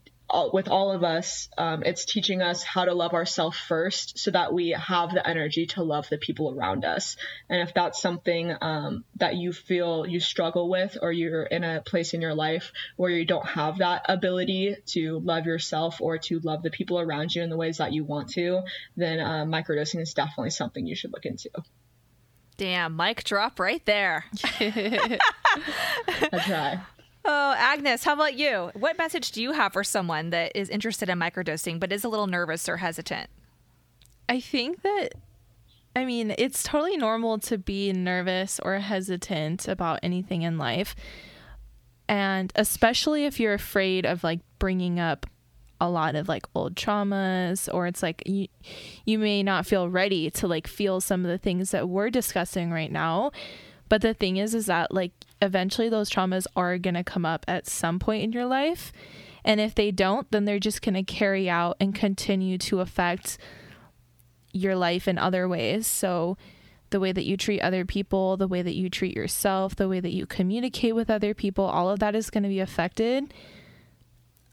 [0.52, 4.54] with all of us, um, it's teaching us how to love ourselves first so that
[4.54, 7.16] we have the energy to love the people around us.
[7.50, 11.82] And if that's something um, that you feel you struggle with, or you're in a
[11.82, 16.40] place in your life where you don't have that ability to love yourself or to
[16.40, 18.62] love the people around you in the ways that you want to,
[18.96, 21.50] then uh, microdosing is definitely something you should look into.
[22.58, 24.26] Damn, mic drop right there.
[24.60, 25.20] I
[26.46, 26.82] try.
[27.26, 28.72] Oh, Agnes, how about you?
[28.74, 32.10] What message do you have for someone that is interested in microdosing but is a
[32.10, 33.30] little nervous or hesitant?
[34.28, 35.10] I think that,
[35.96, 40.96] I mean, it's totally normal to be nervous or hesitant about anything in life.
[42.08, 45.26] And especially if you're afraid of like bringing up
[45.82, 48.48] a lot of like old traumas or it's like you,
[49.06, 52.72] you may not feel ready to like feel some of the things that we're discussing
[52.72, 53.32] right now
[53.90, 55.12] but the thing is, is that like
[55.42, 58.94] eventually those traumas are going to come up at some point in your life.
[59.44, 63.38] And if they don't, then they're just going to carry out and continue to affect
[64.52, 65.88] your life in other ways.
[65.88, 66.38] So,
[66.92, 70.00] the way that you treat other people, the way that you treat yourself, the way
[70.00, 73.32] that you communicate with other people, all of that is going to be affected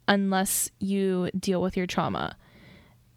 [0.07, 2.37] unless you deal with your trauma.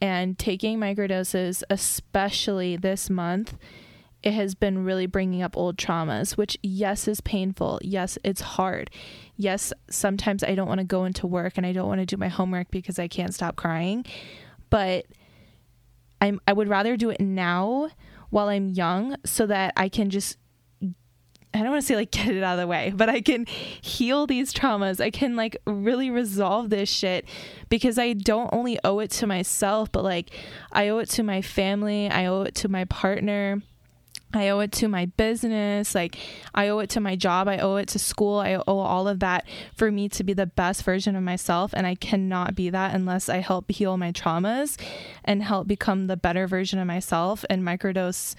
[0.02, 3.58] And taking microdoses, especially this month,
[4.22, 7.80] it has been really bringing up old traumas, which, yes, is painful.
[7.82, 8.90] Yes, it's hard.
[9.38, 12.18] Yes, sometimes I don't want to go into work and I don't want to do
[12.18, 14.06] my homework because I can't stop crying.
[14.70, 15.06] But
[16.20, 17.90] I'm, I would rather do it now
[18.30, 20.38] while I'm young so that I can just
[21.52, 23.46] I don't want to say like get it out of the way, but I can
[23.48, 25.02] heal these traumas.
[25.02, 27.26] I can like really resolve this shit
[27.70, 30.30] because I don't only owe it to myself, but like
[30.72, 33.62] I owe it to my family, I owe it to my partner.
[34.34, 35.96] I owe it to my business.
[35.96, 36.18] Like,
[36.54, 37.48] I owe it to my job.
[37.48, 38.38] I owe it to school.
[38.40, 41.74] I owe all of that for me to be the best version of myself.
[41.74, 44.80] And I cannot be that unless I help heal my traumas
[45.26, 47.44] and help become the better version of myself.
[47.50, 48.36] And microdose,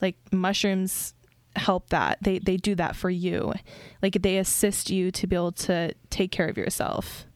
[0.00, 1.14] like mushrooms,
[1.56, 2.18] help that.
[2.22, 3.52] They, they do that for you.
[4.00, 7.26] Like, they assist you to be able to take care of yourself.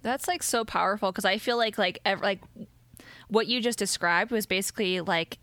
[0.00, 2.40] That's like so powerful because I feel like, like, ev- like,
[3.28, 5.38] what you just described was basically like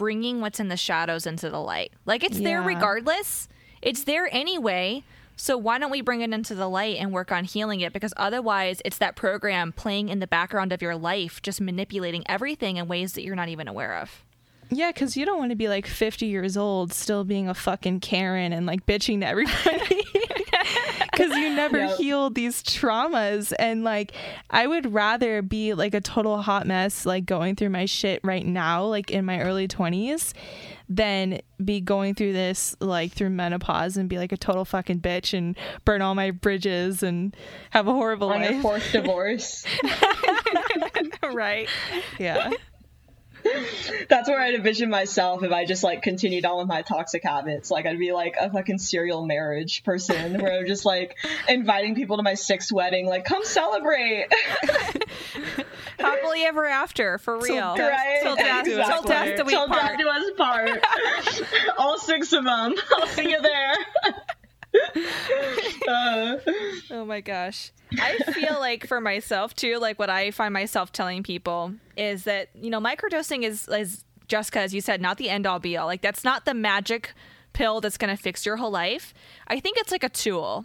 [0.00, 1.92] bringing what's in the shadows into the light.
[2.06, 3.48] Like it's there regardless.
[3.82, 5.04] It's there anyway.
[5.36, 7.92] So why don't we bring it into the light and work on healing it?
[7.92, 12.78] Because otherwise, it's that program playing in the background of your life, just manipulating everything
[12.78, 14.24] in ways that you're not even aware of.
[14.70, 18.00] Yeah, because you don't want to be like 50 years old still being a fucking
[18.00, 20.02] Karen and like bitching to everybody.
[21.40, 21.96] You never Yep.
[21.98, 23.52] healed these traumas.
[23.58, 24.12] And like,
[24.50, 28.44] I would rather be like a total hot mess, like going through my shit right
[28.46, 30.32] now, like in my early 20s,
[30.88, 35.36] than be going through this like through menopause and be like a total fucking bitch
[35.36, 37.36] and burn all my bridges and
[37.70, 38.60] have a horrible On life.
[38.60, 39.64] forced divorce.
[41.32, 41.68] right.
[42.18, 42.50] Yeah.
[44.08, 47.70] That's where I'd envision myself if I just like continued on with my toxic habits.
[47.70, 51.16] Like I'd be like a fucking serial marriage person where I'm just like
[51.48, 54.26] inviting people to my sixth wedding, like come celebrate.
[55.98, 57.76] Happily ever after, for real.
[57.76, 58.20] right?
[58.22, 59.08] Till death, till Exactly.
[59.10, 59.80] death do we Till part.
[59.82, 60.84] death do us part.
[61.78, 62.74] All six of them.
[62.96, 63.74] I'll see you there.
[65.88, 66.36] Uh,
[66.90, 67.72] Oh my gosh.
[67.98, 72.48] I feel like for myself too, like what I find myself telling people is that,
[72.54, 75.86] you know, microdosing is is Jessica, as you said, not the end all be all.
[75.86, 77.12] Like that's not the magic
[77.52, 79.12] pill that's gonna fix your whole life.
[79.48, 80.64] I think it's like a tool.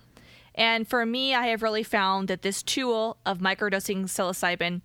[0.53, 4.81] And for me, I have really found that this tool of microdosing psilocybin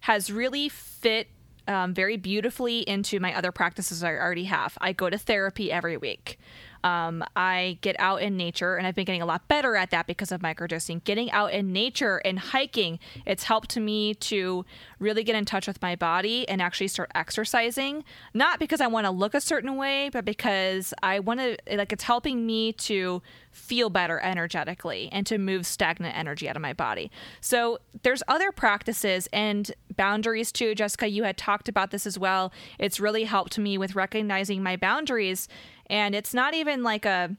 [0.00, 1.28] has really fit
[1.66, 4.76] um, very beautifully into my other practices I already have.
[4.82, 6.38] I go to therapy every week.
[6.84, 10.06] Um, I get out in nature, and I've been getting a lot better at that
[10.06, 11.02] because of microdosing.
[11.02, 14.64] Getting out in nature and hiking, it's helped me to
[15.00, 18.04] really get in touch with my body and actually start exercising.
[18.34, 21.92] Not because I want to look a certain way, but because I want to, like,
[21.92, 26.72] it's helping me to feel better energetically and to move stagnant energy out of my
[26.72, 27.10] body.
[27.40, 30.74] So there's other practices and boundaries too.
[30.74, 32.52] Jessica, you had talked about this as well.
[32.78, 35.48] It's really helped me with recognizing my boundaries.
[35.88, 37.36] And it's not even like a,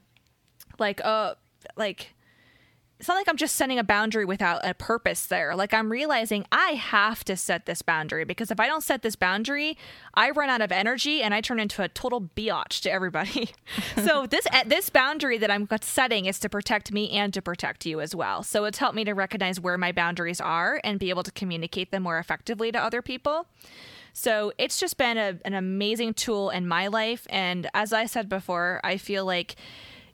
[0.78, 1.36] like, a,
[1.76, 2.14] like,
[2.98, 5.54] it's not like I'm just setting a boundary without a purpose there.
[5.54, 9.16] Like I'm realizing I have to set this boundary because if I don't set this
[9.16, 9.76] boundary,
[10.14, 13.50] I run out of energy and I turn into a total biatch to everybody.
[14.02, 17.84] so this eh, this boundary that I'm setting is to protect me and to protect
[17.84, 18.42] you as well.
[18.42, 21.90] So it's helped me to recognize where my boundaries are and be able to communicate
[21.90, 23.46] them more effectively to other people.
[24.18, 27.26] So it's just been a, an amazing tool in my life.
[27.28, 29.56] And as I said before, I feel like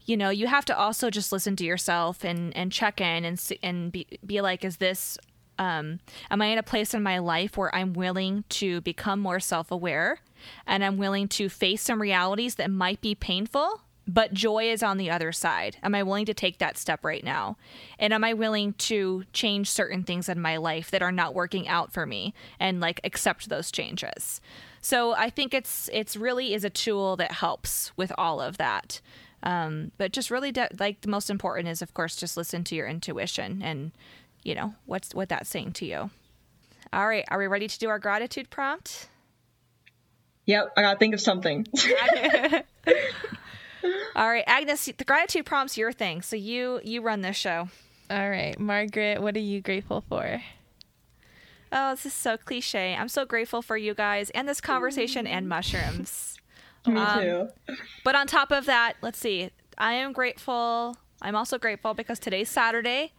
[0.06, 3.38] you know you have to also just listen to yourself and and check in and
[3.38, 5.16] see, and be be like is this
[5.60, 9.38] um am i in a place in my life where i'm willing to become more
[9.38, 10.18] self-aware
[10.66, 14.96] and i'm willing to face some realities that might be painful but joy is on
[14.96, 15.76] the other side.
[15.82, 17.56] Am i willing to take that step right now?
[17.98, 21.68] And am i willing to change certain things in my life that are not working
[21.68, 24.40] out for me and like accept those changes?
[24.80, 29.00] So i think it's it's really is a tool that helps with all of that.
[29.44, 32.74] Um, but just really de- like the most important is of course just listen to
[32.74, 33.92] your intuition and
[34.42, 36.10] you know what's what that's saying to you.
[36.92, 37.24] All right.
[37.28, 39.08] Are we ready to do our gratitude prompt?
[40.46, 41.66] Yep, I gotta think of something.
[44.16, 47.68] all right agnes the gratitude prompt's your thing so you you run this show
[48.10, 50.42] All right, Margaret, what are you grateful for?
[51.72, 55.48] oh this is so cliche i'm so grateful for you guys and this conversation and
[55.48, 56.36] mushrooms
[56.86, 57.48] Me Um, too.
[58.02, 59.50] But on top of that, let's see.
[59.78, 60.96] I am grateful.
[61.20, 63.12] I'm also grateful because today's Saturday,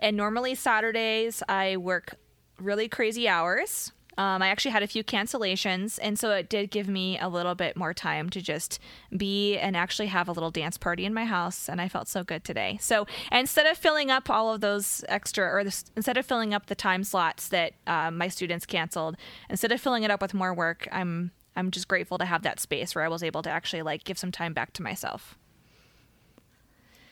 [0.00, 2.14] and normally Saturdays I work
[2.58, 3.92] really crazy hours.
[4.16, 7.54] Um, I actually had a few cancellations, and so it did give me a little
[7.54, 8.78] bit more time to just
[9.16, 11.68] be and actually have a little dance party in my house.
[11.68, 12.78] And I felt so good today.
[12.80, 16.66] So instead of filling up all of those extra, or this, instead of filling up
[16.66, 19.16] the time slots that um, my students canceled,
[19.50, 22.58] instead of filling it up with more work, I'm I'm just grateful to have that
[22.60, 25.38] space where I was able to actually like give some time back to myself.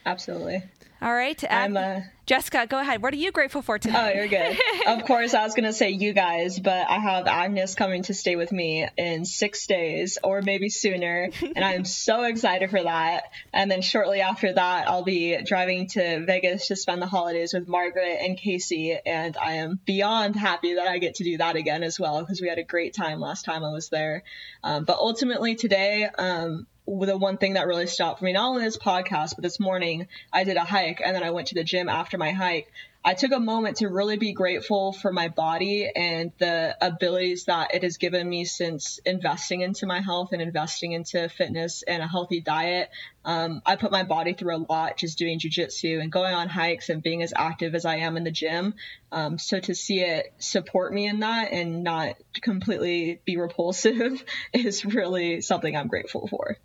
[0.04, 0.62] Absolutely.
[1.02, 1.42] All right.
[1.50, 3.02] I'm, uh, Jessica, go ahead.
[3.02, 3.96] What are you grateful for today?
[3.98, 4.56] Oh, you're good.
[4.86, 8.14] of course, I was going to say you guys, but I have Agnes coming to
[8.14, 11.30] stay with me in six days or maybe sooner.
[11.56, 13.24] And I'm so excited for that.
[13.52, 17.66] And then shortly after that, I'll be driving to Vegas to spend the holidays with
[17.66, 18.96] Margaret and Casey.
[19.04, 22.40] And I am beyond happy that I get to do that again as well because
[22.40, 24.22] we had a great time last time I was there.
[24.62, 28.64] Um, but ultimately, today, um, the one thing that really stopped for me, not only
[28.64, 31.64] this podcast, but this morning I did a hike and then I went to the
[31.64, 32.72] gym after my hike.
[33.04, 37.74] I took a moment to really be grateful for my body and the abilities that
[37.74, 42.06] it has given me since investing into my health and investing into fitness and a
[42.06, 42.90] healthy diet.
[43.24, 46.90] Um, I put my body through a lot just doing jujitsu and going on hikes
[46.90, 48.74] and being as active as I am in the gym.
[49.10, 54.84] Um, so to see it support me in that and not completely be repulsive is
[54.84, 56.56] really something I'm grateful for.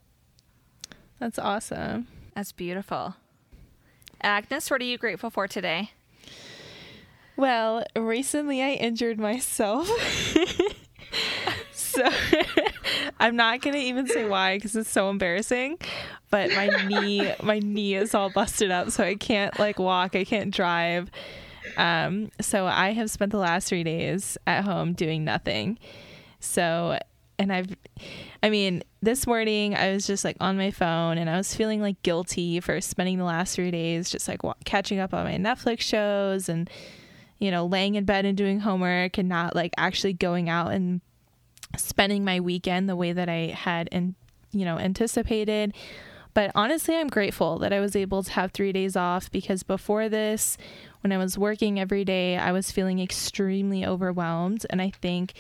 [1.20, 2.08] That's awesome.
[2.36, 3.16] That's beautiful.
[4.22, 5.92] Agnes, what are you grateful for today?
[7.36, 9.88] Well, recently I injured myself.
[11.72, 12.08] so
[13.20, 15.78] I'm not going to even say why cuz it's so embarrassing,
[16.30, 20.24] but my knee my knee is all busted up so I can't like walk, I
[20.24, 21.10] can't drive.
[21.78, 25.78] Um so I have spent the last 3 days at home doing nothing.
[26.40, 26.98] So
[27.40, 27.76] and I've
[28.42, 31.82] I mean, this morning I was just like on my phone and I was feeling
[31.82, 35.82] like guilty for spending the last 3 days just like catching up on my Netflix
[35.82, 36.70] shows and
[37.40, 41.02] you know, laying in bed and doing homework and not like actually going out and
[41.76, 44.16] spending my weekend the way that I had and
[44.52, 45.74] you know, anticipated.
[46.34, 50.08] But honestly, I'm grateful that I was able to have 3 days off because before
[50.08, 50.58] this
[51.02, 54.66] when I was working every day, I was feeling extremely overwhelmed.
[54.70, 55.34] And I think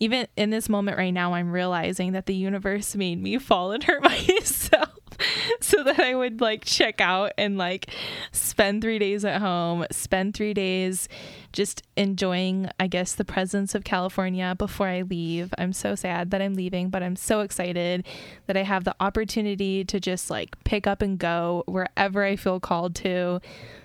[0.00, 3.82] even in this moment right now, I'm realizing that the universe made me fall and
[3.82, 4.90] hurt myself
[5.60, 7.90] so that I would like check out and like
[8.32, 11.08] spend three days at home, spend three days
[11.52, 15.54] just enjoying, I guess, the presence of California before I leave.
[15.58, 18.06] I'm so sad that I'm leaving, but I'm so excited
[18.46, 22.60] that I have the opportunity to just like pick up and go wherever I feel
[22.60, 23.40] called to.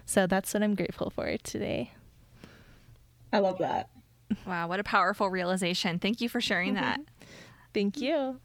[0.09, 1.91] So that's what I'm grateful for today.
[3.31, 3.89] I love that.
[4.47, 5.99] Wow, what a powerful realization.
[5.99, 6.83] Thank you for sharing mm-hmm.
[6.83, 7.01] that.
[7.75, 8.39] Thank you.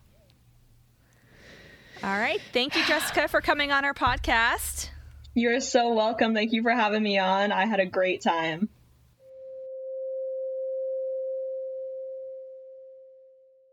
[2.03, 2.39] All right.
[2.53, 4.91] Thank you, Jessica, for coming on our podcast.
[5.33, 6.35] You're so welcome.
[6.35, 7.51] Thank you for having me on.
[7.51, 8.69] I had a great time.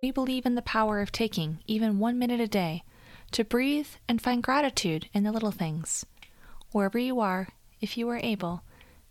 [0.01, 2.83] We believe in the power of taking even one minute a day
[3.31, 6.05] to breathe and find gratitude in the little things.
[6.71, 7.49] Wherever you are,
[7.81, 8.61] if you are able,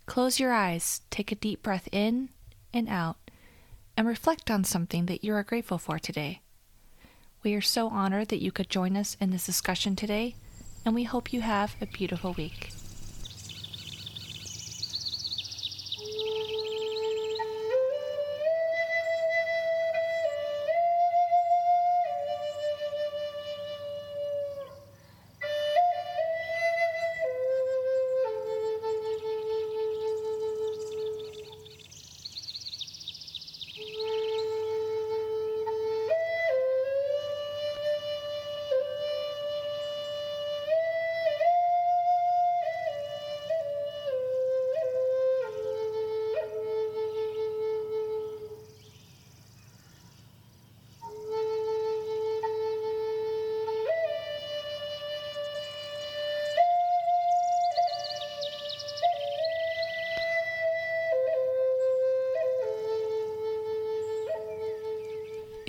[0.05, 2.29] close your eyes, take a deep breath in
[2.73, 3.17] and out,
[3.97, 6.41] and reflect on something that you are grateful for today.
[7.43, 10.35] We are so honored that you could join us in this discussion today,
[10.85, 12.69] and we hope you have a beautiful week.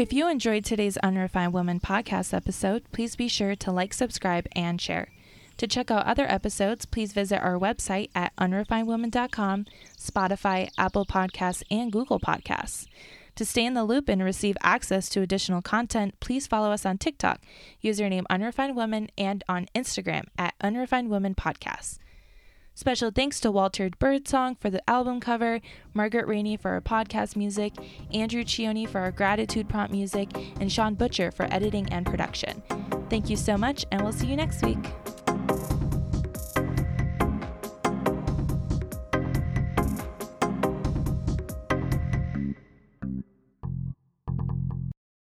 [0.03, 4.81] If you enjoyed today's Unrefined Woman podcast episode, please be sure to like, subscribe, and
[4.81, 5.13] share.
[5.59, 11.93] To check out other episodes, please visit our website at unrefinedwoman.com, Spotify, Apple Podcasts, and
[11.93, 12.89] Google Podcasts.
[13.37, 16.99] To stay in the loop and receive access to additional content, please follow us on
[16.99, 17.41] TikTok,
[17.81, 22.01] username Unrefined Woman, and on Instagram at Unrefined Woman Podcast.
[22.75, 25.61] Special thanks to Walter Birdsong for the album cover,
[25.93, 27.75] Margaret Rainey for our podcast music,
[28.13, 32.63] Andrew Cioni for our gratitude prompt music, and Sean Butcher for editing and production.
[33.11, 34.79] Thank you so much, and we'll see you next week.